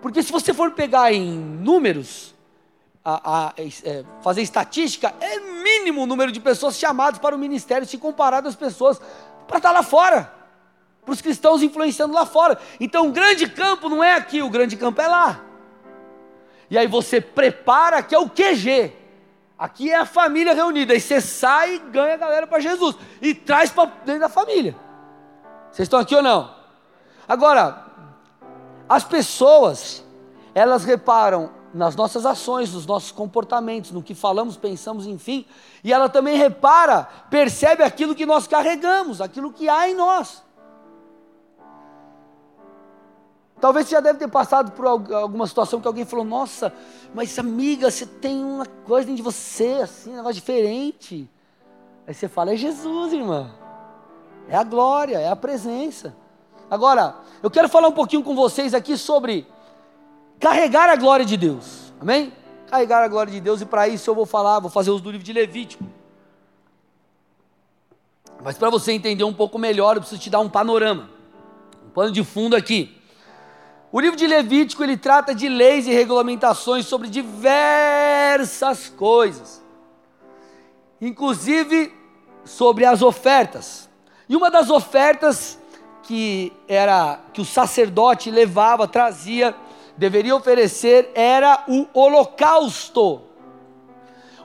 [0.01, 2.33] Porque se você for pegar em números,
[3.03, 7.87] a, a, é, fazer estatística, é mínimo o número de pessoas chamadas para o ministério
[7.87, 9.01] se comparado às pessoas
[9.47, 10.41] para estar lá fora
[11.03, 12.57] para os cristãos influenciando lá fora.
[12.79, 15.41] Então, o grande campo não é aqui, o grande campo é lá.
[16.69, 18.93] E aí você prepara, que é o QG.
[19.57, 20.93] Aqui é a família reunida.
[20.93, 22.95] Aí você sai e ganha a galera para Jesus.
[23.21, 24.75] E traz para dentro da família.
[25.71, 26.55] Vocês estão aqui ou não?
[27.27, 27.85] Agora,
[28.87, 30.03] as pessoas,
[30.53, 35.45] elas reparam nas nossas ações, nos nossos comportamentos, no que falamos, pensamos, enfim.
[35.83, 40.43] E ela também repara, percebe aquilo que nós carregamos, aquilo que há em nós.
[43.61, 46.73] Talvez você já deve ter passado por alguma situação que alguém falou: Nossa,
[47.13, 51.29] mas amiga, você tem uma coisa dentro de você, assim, um negócio diferente.
[52.07, 53.51] Aí você fala: É Jesus, irmã.
[54.49, 56.15] É a glória, é a presença.
[56.69, 59.45] Agora, eu quero falar um pouquinho com vocês aqui sobre
[60.41, 61.93] carregar a glória de Deus.
[62.01, 62.33] Amém?
[62.67, 65.11] Carregar a glória de Deus, e para isso eu vou falar, vou fazer uso do
[65.11, 65.85] livro de Levítico.
[68.43, 71.09] Mas para você entender um pouco melhor, eu preciso te dar um panorama,
[71.85, 72.97] um pano de fundo aqui.
[73.91, 79.61] O livro de Levítico ele trata de leis e regulamentações sobre diversas coisas,
[80.99, 81.93] inclusive
[82.43, 83.87] sobre as ofertas.
[84.27, 85.59] E uma das ofertas
[86.01, 89.55] que era que o sacerdote levava, trazia,
[90.01, 93.21] deveria oferecer era o holocausto,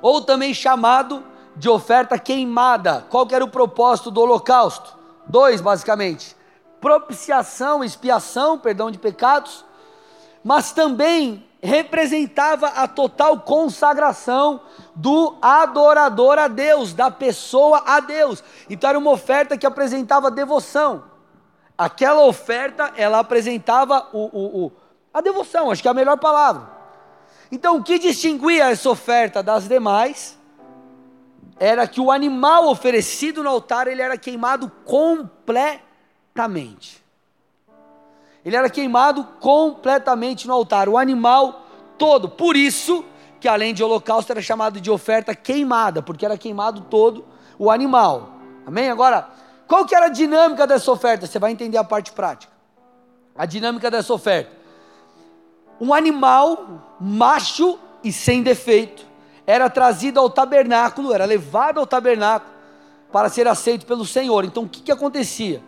[0.03, 1.25] ou também chamado
[1.57, 3.07] de oferta queimada.
[3.09, 4.95] Qual era o propósito do holocausto?
[5.27, 6.37] Dois, basicamente
[6.79, 9.64] propiciação, expiação, perdão de pecados,
[10.45, 14.61] mas também representava a total consagração
[14.95, 18.45] do adorador a Deus, da pessoa a Deus.
[18.69, 21.05] Então era uma oferta que apresentava devoção.
[21.77, 24.73] Aquela oferta, ela apresentava o, o, o,
[25.16, 26.68] a devoção, acho que é a melhor palavra.
[27.50, 30.38] Então o que distinguia essa oferta das demais
[31.59, 37.02] era que o animal oferecido no altar ele era queimado completamente.
[38.44, 41.62] Ele era queimado completamente no altar, o animal
[41.96, 42.29] todo.
[42.29, 43.02] Por isso
[43.40, 47.24] que além de holocausto era chamado de oferta queimada, porque era queimado todo
[47.59, 48.33] o animal.
[48.66, 48.90] Amém?
[48.90, 49.31] Agora,
[49.66, 51.26] qual que era a dinâmica dessa oferta?
[51.26, 52.52] Você vai entender a parte prática.
[53.35, 54.56] A dinâmica dessa oferta.
[55.81, 59.05] Um animal macho e sem defeito
[59.47, 62.53] era trazido ao tabernáculo, era levado ao tabernáculo
[63.12, 64.45] para ser aceito pelo Senhor.
[64.45, 65.62] Então o que, que acontecia?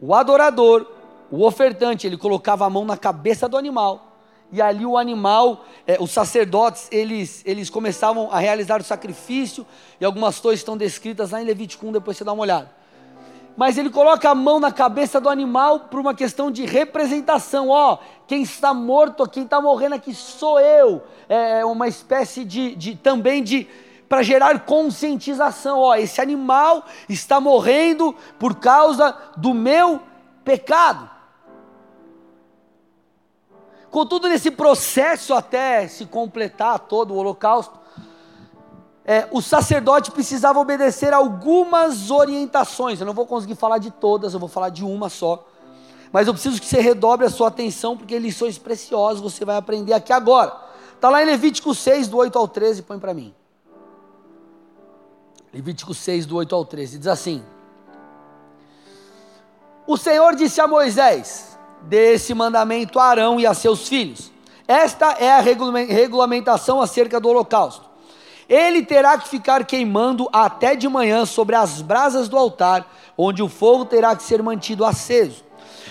[0.00, 0.86] O adorador,
[1.30, 4.18] o ofertante, ele colocava a mão na cabeça do animal.
[4.52, 9.66] E ali o animal, é, os sacerdotes, eles, eles começavam a realizar o sacrifício.
[10.00, 12.70] E algumas coisas estão descritas lá em Levítico 1, depois você dá uma olhada.
[13.56, 17.70] Mas ele coloca a mão na cabeça do animal por uma questão de representação.
[17.70, 21.02] Ó, quem está morto, quem está morrendo aqui sou eu.
[21.28, 23.66] É, é uma espécie de, de também de
[24.08, 25.80] para gerar conscientização.
[25.80, 30.02] Ó, esse animal está morrendo por causa do meu
[30.44, 31.10] pecado.
[33.90, 37.78] Contudo, nesse processo até se completar todo o holocausto,
[39.08, 42.98] é, o sacerdote precisava obedecer algumas orientações.
[42.98, 45.46] Eu não vou conseguir falar de todas, eu vou falar de uma só.
[46.10, 49.92] Mas eu preciso que você redobre a sua atenção, porque lições preciosas você vai aprender
[49.92, 50.52] aqui agora.
[50.92, 53.32] Está lá em Levítico 6, do 8 ao 13, põe para mim.
[55.54, 57.44] Levítico 6, do 8 ao 13, diz assim:
[59.86, 64.32] O Senhor disse a Moisés: Dê esse mandamento a Arão e a seus filhos.
[64.66, 67.85] Esta é a regulamentação acerca do holocausto.
[68.48, 72.86] Ele terá que ficar queimando até de manhã sobre as brasas do altar,
[73.18, 75.44] onde o fogo terá que ser mantido aceso.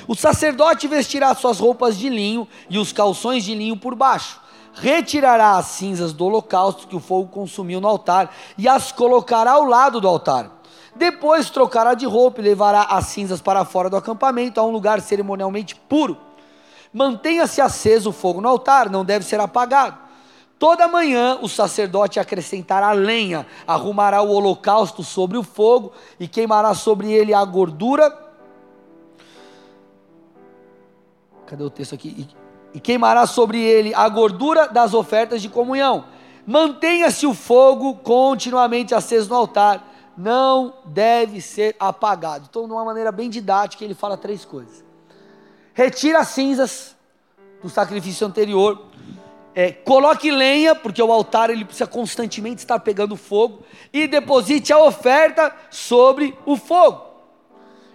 [0.08, 4.40] O sacerdote vestirá suas roupas de linho e os calções de linho por baixo.
[4.74, 9.64] Retirará as cinzas do holocausto que o fogo consumiu no altar e as colocará ao
[9.64, 10.52] lado do altar.
[10.96, 15.02] Depois trocará de roupa e levará as cinzas para fora do acampamento, a um lugar
[15.02, 16.18] cerimonialmente puro.
[16.94, 20.05] Mantenha-se aceso o fogo no altar, não deve ser apagado.
[20.66, 27.12] Toda manhã o sacerdote acrescentará lenha, arrumará o holocausto sobre o fogo e queimará sobre
[27.14, 28.12] ele a gordura.
[31.46, 32.28] Cadê o texto aqui?
[32.74, 36.06] E, queimará sobre ele a gordura das ofertas de comunhão.
[36.48, 42.48] Mantenha-se o fogo continuamente aceso no altar, não deve ser apagado.
[42.50, 44.84] Então, de uma maneira bem didática, ele fala três coisas:
[45.76, 46.96] retira as cinzas
[47.62, 48.95] do sacrifício anterior
[49.56, 53.64] é, coloque lenha, porque o altar ele precisa constantemente estar pegando fogo,
[53.94, 57.06] e deposite a oferta sobre o fogo.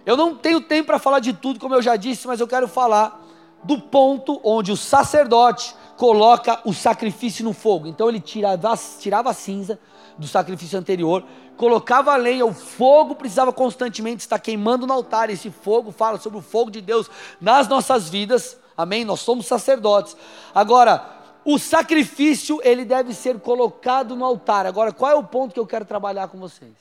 [0.03, 2.67] Eu não tenho tempo para falar de tudo, como eu já disse, mas eu quero
[2.67, 3.21] falar
[3.63, 7.87] do ponto onde o sacerdote coloca o sacrifício no fogo.
[7.87, 9.79] Então ele tirava, tirava a cinza
[10.17, 11.23] do sacrifício anterior,
[11.55, 15.29] colocava a lenha, o fogo precisava constantemente estar queimando no altar.
[15.29, 17.07] Esse fogo fala sobre o fogo de Deus
[17.39, 18.57] nas nossas vidas.
[18.75, 19.05] Amém?
[19.05, 20.17] Nós somos sacerdotes.
[20.55, 24.65] Agora, o sacrifício ele deve ser colocado no altar.
[24.65, 26.73] Agora, qual é o ponto que eu quero trabalhar com vocês?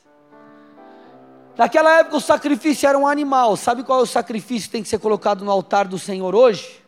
[1.56, 3.56] Naquela época o sacrifício era um animal.
[3.56, 6.82] Sabe qual é o sacrifício que tem que ser colocado no altar do Senhor hoje?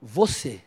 [0.00, 0.60] Você.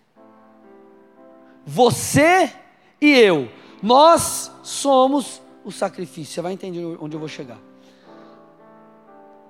[1.66, 2.54] Você
[3.00, 3.50] e eu.
[3.82, 6.34] Nós somos o sacrifício.
[6.34, 7.58] Você vai entender onde eu vou chegar.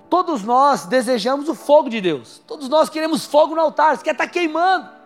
[0.10, 2.42] Todos nós desejamos o fogo de Deus.
[2.48, 3.98] Todos nós queremos fogo no altar.
[3.98, 4.99] Você quer estar queimando.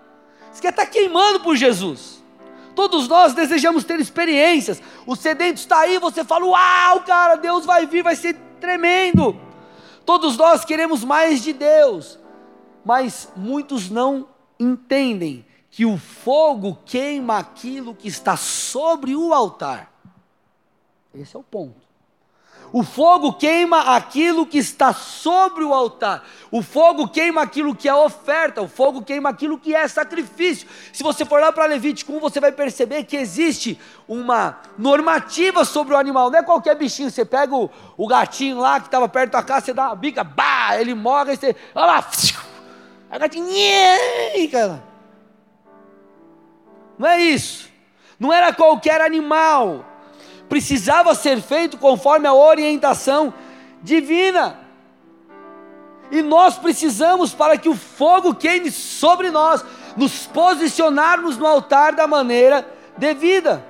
[0.54, 2.24] Você quer estar queimando por Jesus.
[2.76, 4.82] Todos nós desejamos ter experiências.
[5.06, 9.40] O sedento está aí, você fala: Uau, cara, Deus vai vir, vai ser tremendo.
[10.06, 12.20] Todos nós queremos mais de Deus,
[12.86, 14.28] mas muitos não
[14.60, 19.92] entendem que o fogo queima aquilo que está sobre o altar.
[21.16, 21.82] Esse é o ponto.
[22.74, 26.26] O fogo queima aquilo que está sobre o altar.
[26.50, 28.64] O fogo queima aquilo que é oferta.
[28.64, 30.68] O fogo queima aquilo que é sacrifício.
[30.92, 35.94] Se você for lá para Levítico 1, você vai perceber que existe uma normativa sobre
[35.94, 36.32] o animal.
[36.32, 37.12] Não é qualquer bichinho.
[37.12, 40.24] Você pega o, o gatinho lá que estava perto da casa, você dá uma bica,
[40.24, 41.56] bah, ele morre, você.
[41.76, 42.10] Olha lá,
[43.12, 44.00] a gatinha.
[44.52, 44.84] Cara.
[46.98, 47.70] Não é isso.
[48.20, 49.93] Não era qualquer animal
[50.50, 53.34] precisava ser feito conforme a orientação
[53.82, 54.60] divina.
[56.12, 59.66] E nós precisamos, para que o fogo queime sobre nós,
[59.98, 63.66] nos posicionarmos no altar da maneira devida.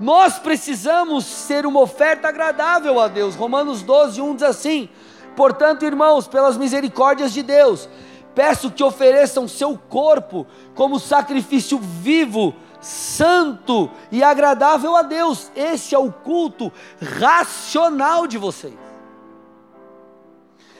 [0.00, 3.34] Nós precisamos ser uma oferta agradável a Deus.
[3.34, 4.88] Romanos 12, 1 diz assim:
[5.36, 7.88] Portanto, irmãos, pelas misericórdias de Deus,
[8.34, 12.54] peço que ofereçam seu corpo como sacrifício vivo,
[12.88, 15.52] santo e agradável a Deus.
[15.54, 18.74] Esse é o culto racional de vocês.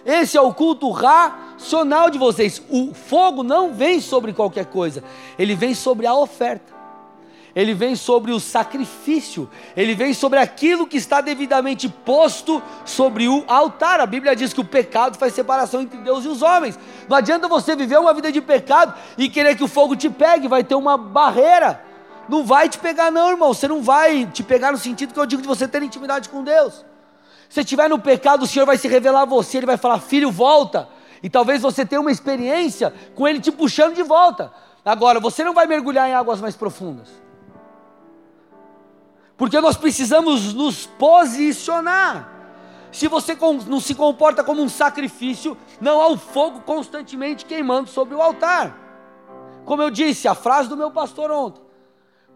[0.07, 2.63] Esse é o culto racional de vocês.
[2.71, 5.05] O fogo não vem sobre qualquer coisa,
[5.39, 6.79] ele vem sobre a oferta.
[7.57, 13.43] Ele vem sobre o sacrifício, ele vem sobre aquilo que está devidamente posto sobre o
[13.49, 14.01] altar.
[14.01, 16.79] A Bíblia diz que o pecado faz separação entre Deus e os homens.
[17.09, 20.47] Não adianta você viver uma vida de pecado e querer que o fogo te pegue,
[20.47, 21.88] vai ter uma barreira.
[22.29, 23.55] Não vai te pegar, não, irmão.
[23.55, 26.45] Você não vai te pegar no sentido que eu digo de você ter intimidade com
[26.45, 26.85] Deus.
[27.49, 30.31] Se estiver no pecado, o Senhor vai se revelar a você, Ele vai falar, filho,
[30.31, 30.89] volta.
[31.23, 34.53] E talvez você tenha uma experiência com Ele te puxando de volta.
[34.85, 37.09] Agora, você não vai mergulhar em águas mais profundas.
[39.37, 42.37] Porque nós precisamos nos posicionar.
[42.91, 48.15] Se você não se comporta como um sacrifício, não há o fogo constantemente queimando sobre
[48.15, 48.77] o altar.
[49.65, 51.68] Como eu disse, a frase do meu pastor ontem.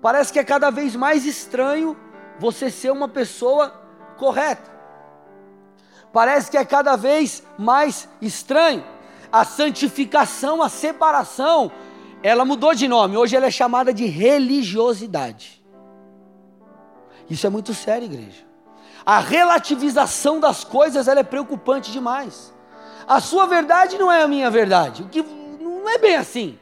[0.02, 1.96] Parece que é cada vez mais estranho
[2.40, 3.72] você ser uma pessoa
[4.18, 4.68] correta.
[6.12, 8.84] Parece que é cada vez mais estranho.
[9.30, 11.70] A santificação, a separação,
[12.20, 15.62] ela mudou de nome, hoje ela é chamada de religiosidade.
[17.30, 18.44] Isso é muito sério, igreja.
[19.06, 22.52] A relativização das coisas ela é preocupante demais.
[23.06, 25.04] A sua verdade não é a minha verdade.
[25.04, 26.58] O que não é bem assim.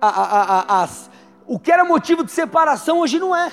[0.00, 0.88] A, a, a,
[1.48, 3.50] o que era motivo de separação hoje não é.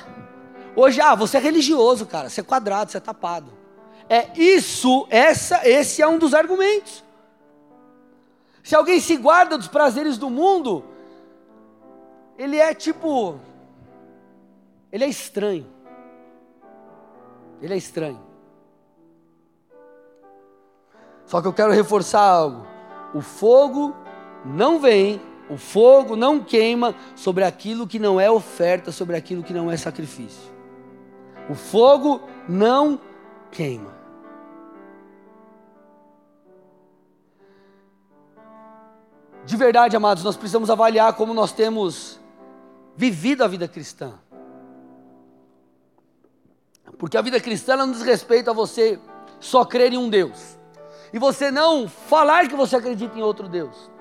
[0.75, 2.29] Hoje, ah, você é religioso, cara.
[2.29, 3.51] Você é quadrado, você é tapado.
[4.09, 7.03] É isso, essa, esse é um dos argumentos.
[8.61, 10.83] Se alguém se guarda dos prazeres do mundo,
[12.37, 13.39] ele é tipo,
[14.91, 15.65] ele é estranho.
[17.61, 18.19] Ele é estranho.
[21.25, 22.67] Só que eu quero reforçar algo.
[23.13, 23.95] O fogo
[24.43, 29.53] não vem, o fogo não queima sobre aquilo que não é oferta, sobre aquilo que
[29.53, 30.53] não é sacrifício.
[31.49, 32.99] O fogo não
[33.51, 33.93] queima.
[39.45, 42.19] De verdade, amados, nós precisamos avaliar como nós temos
[42.95, 44.13] vivido a vida cristã.
[46.97, 48.99] Porque a vida cristã não diz respeito a você
[49.39, 50.57] só crer em um Deus.
[51.13, 53.91] E você não falar que você acredita em outro Deus.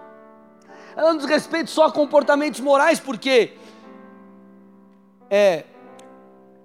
[0.97, 3.57] Ela não diz respeito só a comportamentos morais, porque
[5.29, 5.65] é,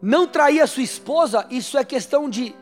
[0.02, 2.56] não trair a sua esposa, isso é questão de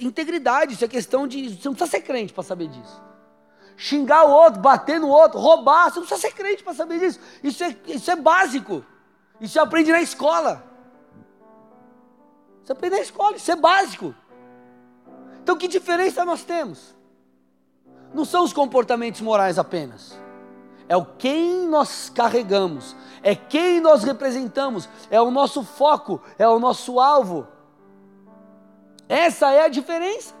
[0.00, 1.56] integridade, isso é questão de.
[1.56, 3.02] Você não precisa ser crente para saber disso.
[3.76, 7.20] Xingar o outro, bater no outro, roubar, você não precisa ser crente para saber disso.
[7.42, 8.84] Isso é, isso é básico.
[9.40, 10.64] Isso você aprende na escola.
[12.64, 14.14] Você aprende na escola, isso é básico.
[15.42, 16.95] Então que diferença nós temos?
[18.16, 20.26] Não são os comportamentos morais apenas
[20.88, 26.58] é o quem nós carregamos, é quem nós representamos, é o nosso foco, é o
[26.58, 27.46] nosso alvo.
[29.08, 30.34] Essa é a diferença.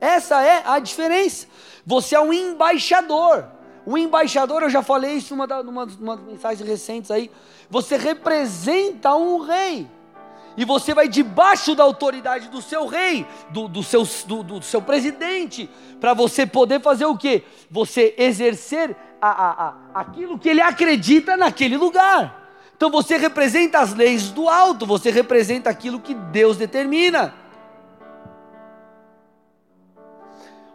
[0.00, 1.46] Essa é a diferença.
[1.86, 3.46] Você é um embaixador.
[3.86, 7.30] O embaixador, eu já falei isso numa, numa, numa mensagem recentes aí.
[7.70, 9.88] Você representa um rei
[10.56, 14.82] e você vai debaixo da autoridade do seu rei, do, do, seu, do, do seu
[14.82, 15.68] presidente,
[16.00, 17.42] para você poder fazer o que?
[17.70, 22.40] Você exercer a, a, a, aquilo que ele acredita naquele lugar.
[22.76, 27.34] Então você representa as leis do alto, você representa aquilo que Deus determina.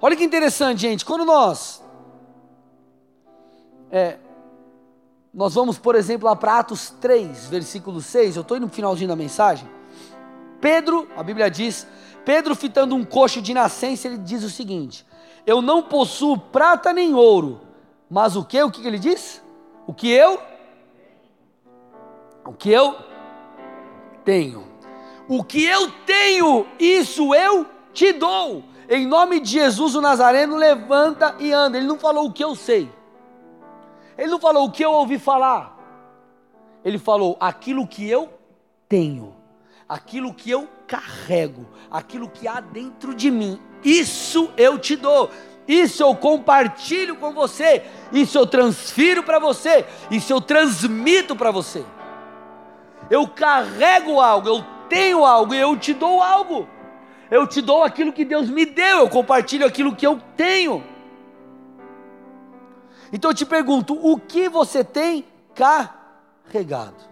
[0.02, 1.84] Olha que interessante, gente, quando nós
[3.92, 4.18] é,
[5.38, 8.36] nós vamos, por exemplo, lá para Atos 3, versículo 6.
[8.36, 9.70] Eu estou indo no finalzinho da mensagem.
[10.60, 11.86] Pedro, a Bíblia diz,
[12.26, 15.06] Pedro fitando um coxo de nascença, ele diz o seguinte:
[15.46, 17.62] Eu não possuo prata nem ouro,
[18.10, 18.60] mas o que?
[18.64, 19.40] O que ele diz?
[19.86, 20.42] O que eu?
[22.44, 22.96] O que eu
[24.26, 24.68] tenho.
[25.28, 28.64] O que eu tenho, isso eu te dou.
[28.90, 31.78] Em nome de Jesus o Nazareno, levanta e anda.
[31.78, 32.97] Ele não falou o que eu sei.
[34.18, 35.78] Ele não falou o que eu ouvi falar.
[36.84, 38.30] Ele falou aquilo que eu
[38.88, 39.36] tenho,
[39.88, 43.60] aquilo que eu carrego, aquilo que há dentro de mim.
[43.84, 45.30] Isso eu te dou.
[45.68, 47.84] Isso eu compartilho com você.
[48.12, 49.86] Isso eu transfiro para você.
[50.10, 51.84] Isso eu transmito para você.
[53.10, 56.68] Eu carrego algo, eu tenho algo e eu te dou algo.
[57.30, 60.84] Eu te dou aquilo que Deus me deu, eu compartilho aquilo que eu tenho.
[63.12, 67.08] Então eu te pergunto: o que você tem carregado?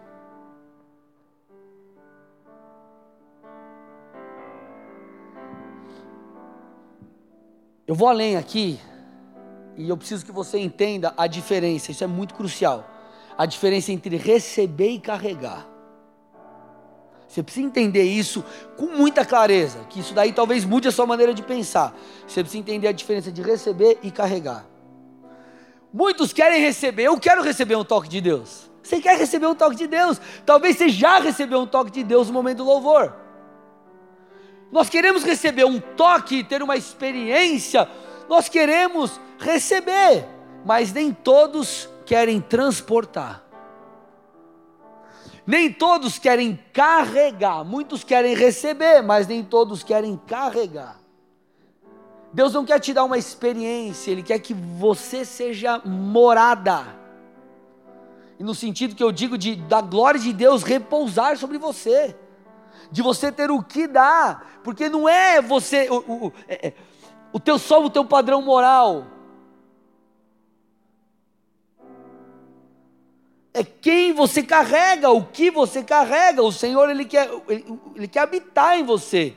[7.86, 8.80] Eu vou além aqui,
[9.76, 12.84] e eu preciso que você entenda a diferença, isso é muito crucial.
[13.38, 15.68] A diferença entre receber e carregar.
[17.28, 18.42] Você precisa entender isso
[18.76, 21.94] com muita clareza, que isso daí talvez mude a sua maneira de pensar.
[22.26, 24.64] Você precisa entender a diferença de receber e carregar.
[25.96, 28.70] Muitos querem receber, eu quero receber um toque de Deus.
[28.82, 30.20] Você quer receber um toque de Deus?
[30.44, 33.16] Talvez você já recebeu um toque de Deus no momento do louvor.
[34.70, 37.88] Nós queremos receber um toque, ter uma experiência,
[38.28, 40.26] nós queremos receber,
[40.66, 43.42] mas nem todos querem transportar.
[45.46, 51.05] Nem todos querem carregar, muitos querem receber, mas nem todos querem carregar.
[52.36, 56.86] Deus não quer te dar uma experiência, Ele quer que você seja morada.
[58.38, 62.14] E no sentido que eu digo de da glória de Deus repousar sobre você,
[62.92, 66.72] de você ter o que dar, porque não é você o, o, é, é,
[67.32, 69.06] o teu só o teu padrão moral.
[73.54, 76.42] É quem você carrega, o que você carrega.
[76.42, 79.34] O Senhor ele quer, ele, ele quer habitar em você.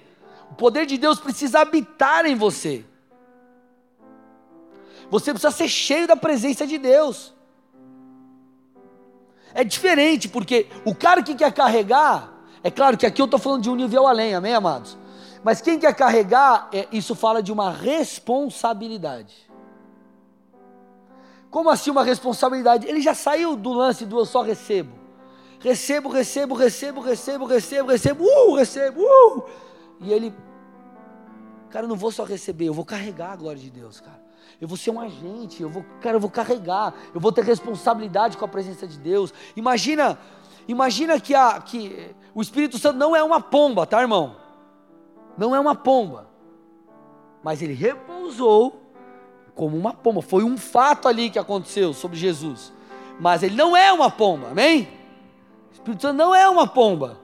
[0.52, 2.89] O poder de Deus precisa habitar em você.
[5.10, 7.34] Você precisa ser cheio da presença de Deus.
[9.54, 12.32] É diferente, porque o cara que quer carregar,
[12.64, 14.98] é claro que aqui eu estou falando de um nível além, amém, amados?
[15.44, 19.50] Mas quem quer carregar, é, isso fala de uma responsabilidade.
[21.50, 22.88] Como assim uma responsabilidade?
[22.88, 24.94] Ele já saiu do lance do eu só recebo.
[25.60, 29.44] Recebo, recebo, recebo, recebo, recebo, recebo, uh, recebo, uh.
[30.00, 30.34] E ele,
[31.70, 34.29] cara, eu não vou só receber, eu vou carregar a glória de Deus, cara.
[34.62, 38.38] Eu vou ser um agente, eu vou, cara, eu vou carregar, eu vou ter responsabilidade
[38.38, 39.34] com a presença de Deus.
[39.56, 40.20] Imagina,
[40.68, 44.36] imagina que, a, que o Espírito Santo não é uma pomba, tá, irmão?
[45.38, 46.28] Não é uma pomba.
[47.42, 48.82] Mas ele repousou
[49.56, 50.22] como uma pomba.
[50.22, 52.74] Foi um fato ali que aconteceu sobre Jesus.
[53.18, 54.90] Mas ele não é uma pomba, amém?
[55.72, 57.18] O Espírito Santo não é uma pomba.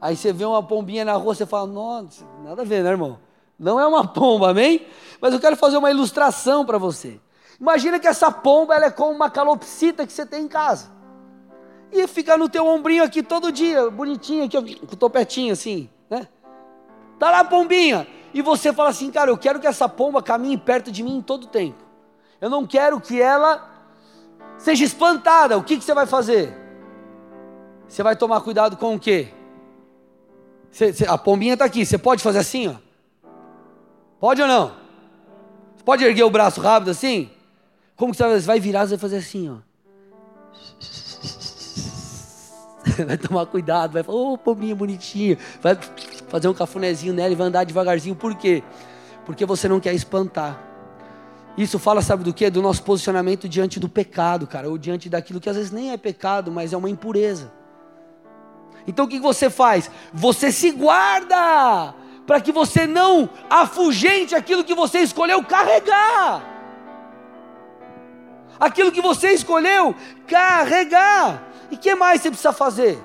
[0.00, 3.18] Aí você vê uma pombinha na rua, você fala, nossa, nada a ver, né, irmão?
[3.58, 4.86] Não é uma pomba, amém?
[5.20, 7.20] Mas eu quero fazer uma ilustração para você.
[7.60, 10.90] Imagina que essa pomba ela é como uma calopsita que você tem em casa.
[11.90, 16.28] E fica no teu ombrinho aqui todo dia, bonitinho aqui, com o topetinho assim, né?
[17.18, 20.58] Tá lá a pombinha e você fala assim, cara, eu quero que essa pomba caminhe
[20.58, 21.82] perto de mim todo tempo.
[22.40, 23.70] Eu não quero que ela
[24.58, 25.56] seja espantada.
[25.56, 26.54] O que, que você vai fazer?
[27.88, 29.28] Você vai tomar cuidado com o quê?
[30.70, 32.85] Você, você, a pombinha está aqui, você pode fazer assim, ó?
[34.18, 34.68] Pode ou não?
[35.76, 37.30] Você pode erguer o braço rápido assim?
[37.96, 39.56] Como que você vai, você vai virar, você vai fazer assim, ó.
[43.06, 45.76] Vai tomar cuidado, vai falar, ô oh, pombinha bonitinha, vai
[46.28, 48.14] fazer um cafunézinho nela e vai andar devagarzinho.
[48.14, 48.62] Por quê?
[49.26, 50.62] Porque você não quer espantar.
[51.58, 52.48] Isso fala, sabe do que?
[52.48, 55.96] Do nosso posicionamento diante do pecado, cara, ou diante daquilo que às vezes nem é
[55.96, 57.52] pecado, mas é uma impureza.
[58.86, 59.90] Então o que você faz?
[60.12, 61.94] Você se guarda
[62.26, 66.42] para que você não afugente aquilo que você escolheu carregar.
[68.58, 69.94] Aquilo que você escolheu
[70.26, 71.42] carregar.
[71.70, 72.98] E que mais você precisa fazer?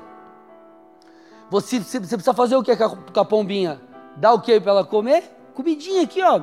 [1.50, 3.80] Você, você precisa fazer o que com a pombinha?
[4.16, 5.24] Dar o que para ela comer?
[5.54, 6.42] Comidinha aqui, ó.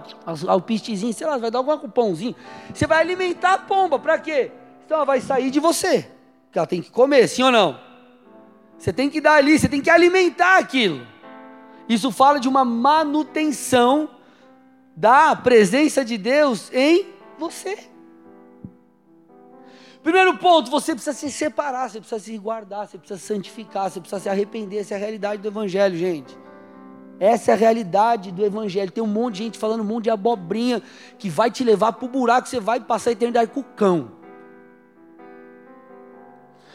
[0.55, 2.37] O pistezinho, sei lá, vai dar algum pãozinho.
[2.73, 4.53] Você vai alimentar a pomba, para quê?
[4.85, 6.11] Então ela vai sair de você.
[6.45, 7.79] Porque ela tem que comer, sim ou não?
[8.79, 11.07] Você tem que dar ali, você tem que alimentar aquilo.
[11.89, 14.11] Isso fala de uma manutenção
[14.95, 17.07] da presença de Deus em
[17.39, 17.79] você.
[20.03, 24.21] Primeiro ponto, você precisa se separar, você precisa se guardar, você precisa santificar, você precisa
[24.21, 24.79] se arrepender.
[24.79, 26.37] Essa é a realidade do Evangelho, gente.
[27.21, 28.93] Essa é a realidade do Evangelho.
[28.93, 30.83] Tem um monte de gente falando um monte de abobrinha
[31.19, 34.13] que vai te levar para o buraco, você vai passar a eternidade com o cão.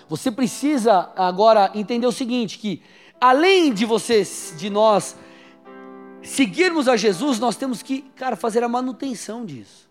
[0.10, 2.84] Você precisa agora entender o seguinte: que
[3.20, 5.16] além de vocês, de nós
[6.22, 9.90] seguirmos a Jesus, nós temos que, cara, fazer a manutenção disso.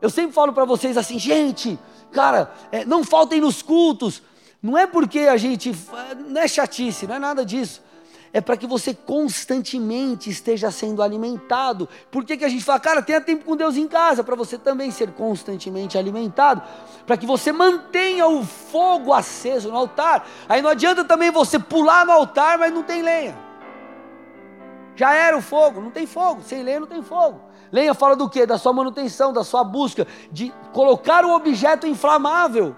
[0.00, 1.78] Eu sempre falo para vocês assim, gente,
[2.12, 4.22] cara, é, não faltem nos cultos.
[4.62, 5.72] Não é porque a gente.
[6.26, 7.82] Não é chatice, não é nada disso.
[8.32, 11.88] É para que você constantemente esteja sendo alimentado.
[12.10, 14.58] Por que, que a gente fala, cara, tenha tempo com Deus em casa, para você
[14.58, 16.62] também ser constantemente alimentado,
[17.06, 20.26] para que você mantenha o fogo aceso no altar.
[20.48, 23.48] Aí não adianta também você pular no altar, mas não tem lenha.
[24.98, 26.42] Já era o fogo, não tem fogo.
[26.42, 27.40] Sem lenha não tem fogo.
[27.70, 28.44] Lenha fala do que?
[28.44, 32.74] Da sua manutenção, da sua busca, de colocar o objeto inflamável.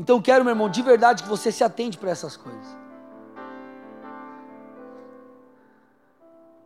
[0.00, 2.78] Então quero, meu irmão, de verdade que você se atente para essas coisas.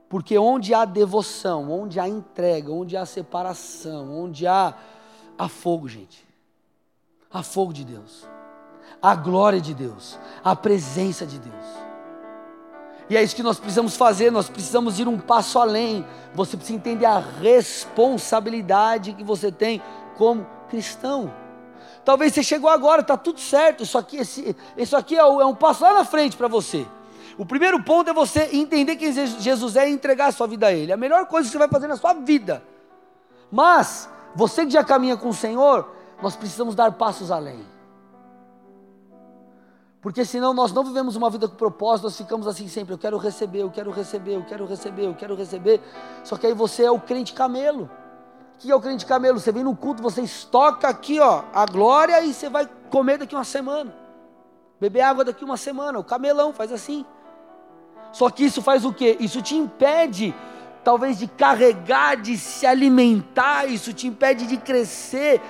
[0.08, 4.72] Porque onde há devoção, onde há entrega, onde há separação, onde há,
[5.36, 6.24] há fogo, gente.
[7.28, 8.24] Há fogo de Deus.
[9.02, 10.16] A glória de Deus.
[10.44, 11.64] A presença de Deus.
[13.10, 16.06] E é isso que nós precisamos fazer, nós precisamos ir um passo além.
[16.34, 19.82] Você precisa entender a responsabilidade que você tem
[20.16, 21.42] como cristão.
[22.04, 25.54] Talvez você chegou agora, está tudo certo, isso aqui, esse, isso aqui é, é um
[25.54, 26.86] passo lá na frente para você.
[27.38, 30.72] O primeiro ponto é você entender quem Jesus é e entregar a sua vida a
[30.72, 30.92] Ele.
[30.92, 32.62] A melhor coisa que você vai fazer na sua vida.
[33.50, 35.88] Mas, você que já caminha com o Senhor,
[36.22, 37.64] nós precisamos dar passos além.
[40.00, 43.16] Porque senão nós não vivemos uma vida com propósito, nós ficamos assim sempre, eu quero
[43.16, 45.80] receber, eu quero receber, eu quero receber, eu quero receber.
[46.22, 47.88] Só que aí você é o crente camelo.
[48.58, 49.38] Que é o crente camelo?
[49.38, 53.34] Você vem no culto, você estoca aqui, ó, a glória e você vai comer daqui
[53.34, 53.94] uma semana.
[54.80, 55.98] Beber água daqui uma semana.
[55.98, 57.04] O camelão faz assim.
[58.12, 59.16] Só que isso faz o quê?
[59.18, 60.34] Isso te impede,
[60.84, 65.40] talvez, de carregar, de se alimentar, isso te impede de crescer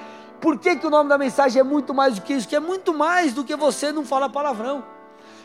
[0.45, 2.47] por que, que o nome da mensagem é muito mais do que isso?
[2.47, 4.85] Que é muito mais do que você não falar palavrão.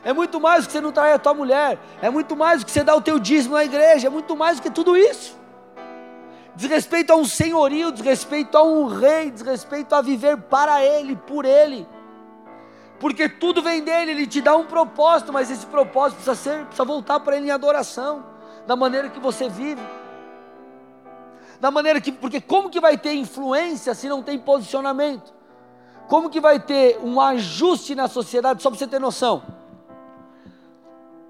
[0.03, 1.79] É muito mais do que você não trair a tua mulher.
[2.01, 4.07] É muito mais do que você dar o teu dízimo na igreja.
[4.07, 5.38] É muito mais do que tudo isso.
[6.59, 11.87] Desrespeito a um senhorio, desrespeito a um rei, desrespeito a viver para ele, por ele.
[12.99, 16.83] Porque tudo vem dele, ele te dá um propósito, mas esse propósito precisa ser, precisa
[16.83, 18.25] voltar para ele em adoração,
[18.67, 19.81] da maneira que você vive.
[21.61, 25.33] Da maneira que, porque como que vai ter influência se não tem posicionamento?
[26.09, 29.43] Como que vai ter um ajuste na sociedade, só para você ter noção?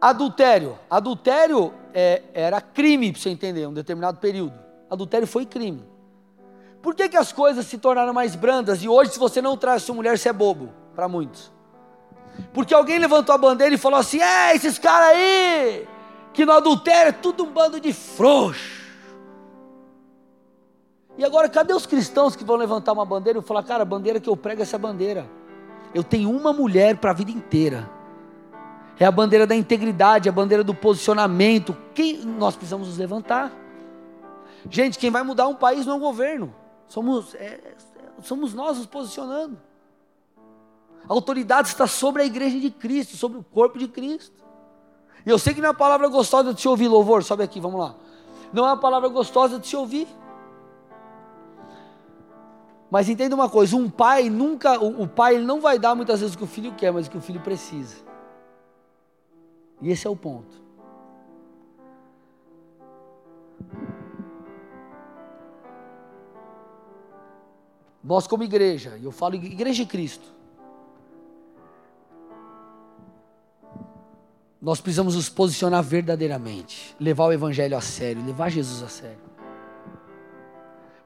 [0.02, 0.80] Adultério.
[0.90, 4.69] Adultério é, era crime, para você entender, um determinado período.
[4.90, 5.86] Adultério foi crime.
[6.82, 8.84] Por que, que as coisas se tornaram mais brandas?
[8.84, 11.52] E hoje, se você não traz sua mulher, você é bobo, para muitos.
[12.54, 15.88] Porque alguém levantou a bandeira e falou assim: é, esses caras aí,
[16.34, 18.80] que no adultério é tudo um bando de frouxo.
[21.18, 24.22] E agora, cadê os cristãos que vão levantar uma bandeira e falar, cara, a bandeira
[24.22, 25.30] que eu prego é essa bandeira.
[25.94, 27.90] Eu tenho uma mulher para a vida inteira.
[28.98, 31.76] É a bandeira da integridade, a bandeira do posicionamento.
[31.94, 33.52] Quem nós precisamos nos levantar?
[34.70, 36.54] Gente, quem vai mudar um país não é o governo.
[36.88, 37.76] Somos, é,
[38.24, 39.60] somos nós nos posicionando.
[41.08, 44.44] A autoridade está sobre a igreja de Cristo, sobre o corpo de Cristo.
[45.26, 47.60] E eu sei que não é uma palavra gostosa de se ouvir, louvor, sobe aqui,
[47.60, 47.96] vamos lá.
[48.52, 50.08] Não é uma palavra gostosa de se ouvir.
[52.90, 56.36] Mas entenda uma coisa: um pai nunca, o, o pai não vai dar muitas vezes
[56.36, 57.98] o que o filho quer, mas o que o filho precisa.
[59.82, 60.60] E esse é o ponto.
[68.04, 70.40] Nós, como igreja, eu falo igreja de Cristo,
[74.62, 79.30] nós precisamos nos posicionar verdadeiramente, levar o Evangelho a sério, levar Jesus a sério.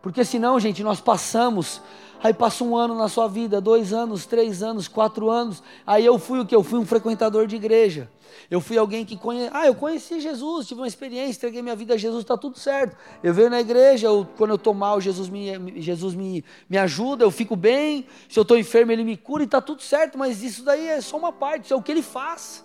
[0.01, 1.81] Porque senão, gente, nós passamos,
[2.23, 6.17] aí passa um ano na sua vida, dois anos, três anos, quatro anos, aí eu
[6.17, 6.55] fui o que?
[6.55, 8.09] Eu fui um frequentador de igreja.
[8.49, 9.51] Eu fui alguém que conhece.
[9.53, 12.95] Ah, eu conheci Jesus, tive uma experiência, entreguei minha vida a Jesus, está tudo certo.
[13.21, 17.23] Eu venho na igreja, eu, quando eu estou mal, Jesus, me, Jesus me, me ajuda,
[17.23, 18.07] eu fico bem.
[18.29, 21.01] Se eu estou enfermo, ele me cura e está tudo certo, mas isso daí é
[21.01, 22.63] só uma parte, isso é o que ele faz.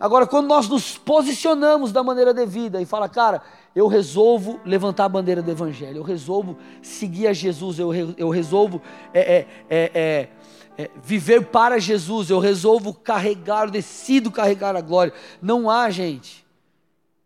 [0.00, 3.42] Agora, quando nós nos posicionamos da maneira devida e fala, cara,
[3.78, 8.82] eu resolvo levantar a bandeira do Evangelho, eu resolvo seguir a Jesus, eu, eu resolvo
[9.14, 10.28] é, é, é,
[10.76, 15.14] é, viver para Jesus, eu resolvo carregar, eu decido carregar a glória.
[15.40, 16.44] Não há, gente,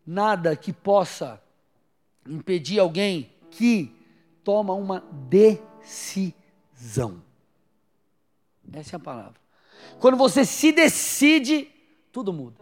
[0.05, 1.41] nada que possa
[2.29, 3.91] impedir alguém que
[4.43, 6.35] toma uma decisão.
[8.71, 9.41] Essa é a palavra.
[9.99, 11.67] Quando você se decide,
[12.11, 12.61] tudo muda.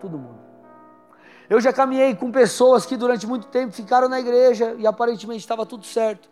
[0.00, 0.47] Tudo muda.
[1.48, 5.64] Eu já caminhei com pessoas que durante muito tempo ficaram na igreja e aparentemente estava
[5.64, 6.28] tudo certo.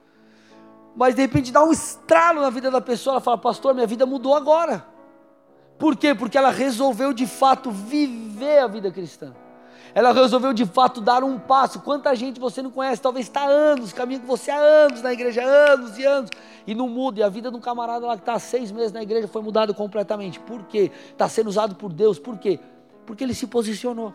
[0.94, 4.04] Mas de repente dá um estralo na vida da pessoa, ela fala: "Pastor, minha vida
[4.04, 4.86] mudou agora".
[5.78, 6.14] Por quê?
[6.14, 9.34] Porque ela resolveu de fato viver a vida cristã.
[9.94, 11.80] Ela resolveu de fato dar um passo.
[11.80, 15.12] Quanta gente você não conhece, talvez está há anos, caminha com você há anos na
[15.12, 16.30] igreja, anos e anos,
[16.66, 17.20] e não muda.
[17.20, 19.40] E a vida de um camarada lá que está há seis meses na igreja foi
[19.40, 20.38] mudada completamente.
[20.40, 20.90] Por quê?
[21.10, 22.18] Está sendo usado por Deus.
[22.18, 22.60] Por quê?
[23.06, 24.12] Porque ele se posicionou.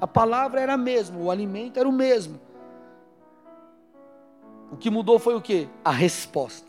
[0.00, 2.40] A palavra era a mesma, o alimento era o mesmo.
[4.70, 5.68] O que mudou foi o que?
[5.84, 6.68] A resposta.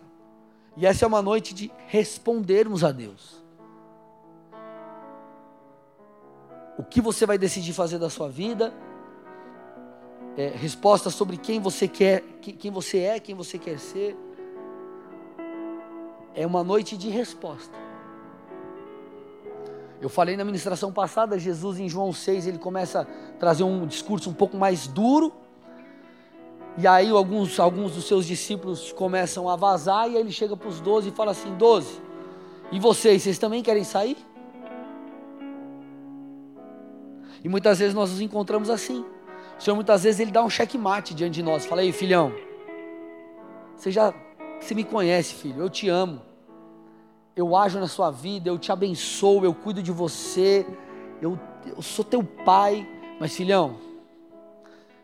[0.75, 3.43] E essa é uma noite de respondermos a Deus.
[6.77, 8.73] O que você vai decidir fazer da sua vida?
[10.37, 14.15] É, resposta sobre quem você quer, quem você é, quem você quer ser.
[16.33, 17.88] É uma noite de resposta.
[20.01, 23.05] Eu falei na ministração passada, Jesus em João 6, ele começa a
[23.37, 25.33] trazer um discurso um pouco mais duro.
[26.77, 30.69] E aí alguns, alguns dos seus discípulos começam a vazar e aí ele chega para
[30.69, 32.01] os doze e fala assim: doze,
[32.71, 34.17] e vocês, vocês também querem sair?
[37.43, 39.03] E muitas vezes nós nos encontramos assim.
[39.57, 41.65] O Senhor muitas vezes ele dá um checkmate diante de nós.
[41.65, 42.33] Fala aí, filhão.
[43.75, 44.13] Você já
[44.59, 45.61] você me conhece, filho.
[45.61, 46.21] Eu te amo
[47.39, 50.67] eu ajo na sua vida, eu te abençoo, eu cuido de você,
[51.21, 52.85] eu, eu sou teu pai,
[53.17, 53.77] mas filhão,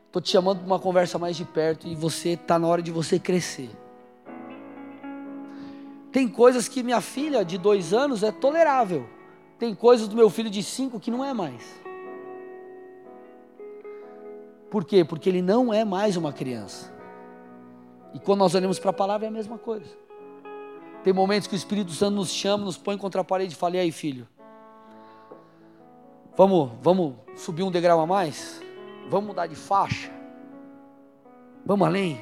[0.08, 2.92] estou te chamando para uma conversa mais de perto e você está na hora de
[2.92, 3.70] você crescer.
[6.12, 9.08] Tem coisas que minha filha de dois anos é tolerável,
[9.58, 11.64] tem coisas do meu filho de cinco que não é mais.
[14.70, 15.06] Por quê?
[15.06, 16.94] Porque ele não é mais uma criança.
[18.14, 20.05] E quando nós olhamos para a palavra é a mesma coisa.
[21.06, 23.76] Tem momentos que o Espírito Santo nos chama, nos põe contra a parede e fala:
[23.76, 24.28] e aí, filho?
[26.36, 28.60] Vamos, vamos subir um degrau a mais?
[29.08, 30.12] Vamos mudar de faixa?
[31.64, 32.20] Vamos além?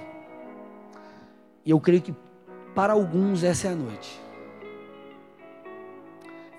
[1.65, 2.13] E eu creio que
[2.75, 4.19] para alguns essa é a noite.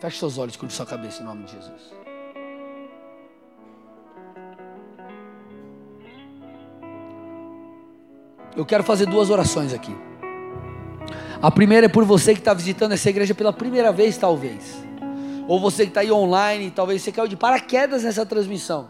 [0.01, 1.93] Feche seus olhos, curva sua cabeça em nome de Jesus.
[8.57, 9.95] Eu quero fazer duas orações aqui.
[11.45, 14.83] A primeira é por você que está visitando essa igreja pela primeira vez, talvez.
[15.47, 18.89] Ou você que está aí online, talvez você caiu de paraquedas nessa transmissão.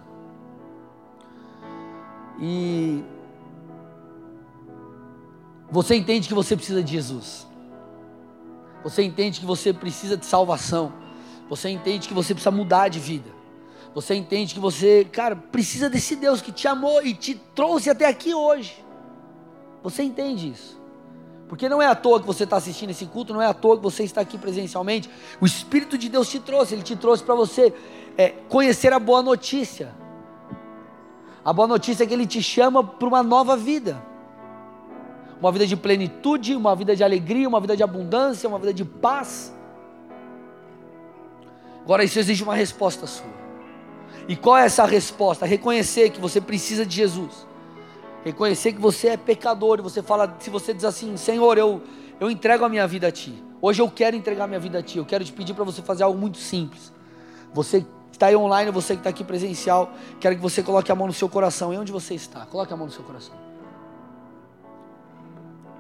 [2.41, 3.03] E
[5.69, 7.45] você entende que você precisa de Jesus.
[8.85, 10.93] Você entende que você precisa de salvação.
[11.51, 13.31] Você entende que você precisa mudar de vida.
[13.97, 18.07] Você entende que você, cara, precisa desse Deus que te amou e te trouxe até
[18.07, 18.81] aqui hoje.
[19.83, 20.84] Você entende isso?
[21.55, 23.77] Porque não é à toa que você está assistindo esse culto, não é à toa
[23.77, 25.09] que você está aqui presencialmente.
[25.41, 27.73] O Espírito de Deus te trouxe, Ele te trouxe para você
[28.19, 29.95] é, conhecer a boa notícia.
[31.45, 34.03] A boa notícia é que Ele te chama para uma nova vida.
[35.41, 38.85] Uma vida de plenitude, uma vida de alegria, uma vida de abundância, uma vida de
[38.85, 39.55] paz.
[41.85, 43.31] Agora isso exige uma resposta sua.
[44.27, 45.47] E qual é essa resposta?
[45.47, 47.47] Reconhecer que você precisa de Jesus.
[48.25, 49.79] Reconhecer que você é pecador.
[49.79, 51.83] E você fala, se você diz assim, Senhor, eu,
[52.19, 53.43] eu entrego a minha vida a Ti.
[53.61, 54.99] Hoje eu quero entregar a minha vida a Ti.
[54.99, 56.93] Eu quero te pedir para você fazer algo muito simples.
[57.53, 60.95] Você que está aí online, você que está aqui presencial, quero que você coloque a
[60.95, 61.75] mão no seu coração.
[61.75, 62.47] E onde você está?
[62.47, 63.44] Coloque a mão no seu coração.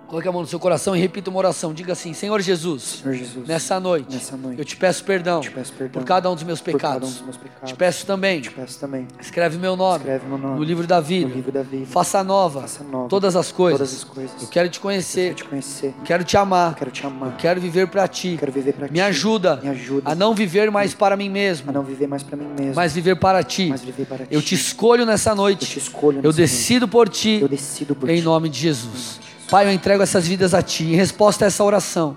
[0.07, 1.73] Coloque a mão no seu coração e repita uma oração.
[1.75, 5.51] Diga assim: Senhor Jesus, Senhor Jesus, nessa, noite, nessa noite, eu te peço perdão, te
[5.51, 7.09] peço perdão por cada um dos meus por pecados.
[7.09, 7.71] um dos meus pecados.
[7.71, 11.01] Te peço também, Te peço também, escreve meu nome, escreve meu nome no livro da
[11.01, 11.29] vida.
[11.29, 11.87] no livro da vida.
[11.87, 13.79] Faça nova, Faça nova todas as coisas.
[13.81, 14.43] todas as coisas.
[14.43, 17.61] Eu quero te Eu conhecer, quero te conhecer, quero te amar, quero te amar, quero
[17.61, 18.37] viver para ti.
[18.39, 18.93] quero viver para ti.
[18.93, 22.23] Me ajuda, Me ajuda a não viver mais para mim a mesmo, não viver mais
[22.23, 23.69] para mim mesmo, mas viver para ti.
[23.69, 24.35] mas viver para ti.
[24.35, 25.79] Eu te escolho nessa Eu te noite.
[25.79, 26.21] escolho.
[26.23, 27.21] Eu decido por noite.
[27.21, 28.23] ti, Eu decido por em ti.
[28.23, 29.19] nome de Jesus.
[29.55, 30.83] Pai, eu entrego essas vidas a Ti.
[30.83, 32.17] Em resposta a essa oração,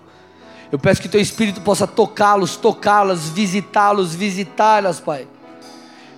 [0.71, 5.27] eu peço que Teu Espírito possa tocá-los, tocá-las, visitá-los, visitá-las, Pai.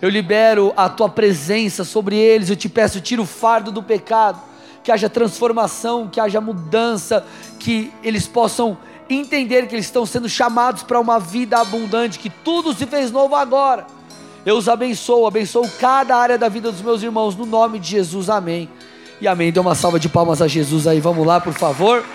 [0.01, 2.49] Eu libero a Tua presença sobre eles.
[2.49, 4.39] Eu te peço, tira o fardo do pecado.
[4.81, 7.25] Que haja transformação, que haja mudança,
[7.59, 8.77] que eles possam
[9.09, 13.35] entender que eles estão sendo chamados para uma vida abundante, que tudo se fez novo
[13.35, 13.85] agora.
[14.45, 18.29] Eu os abençoo, abençoo cada área da vida dos meus irmãos, no nome de Jesus,
[18.29, 18.69] amém.
[19.21, 19.51] E amém.
[19.51, 22.05] Dê uma salva de palmas a Jesus aí, vamos lá, por favor.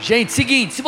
[0.00, 0.80] Gente, seguinte, se você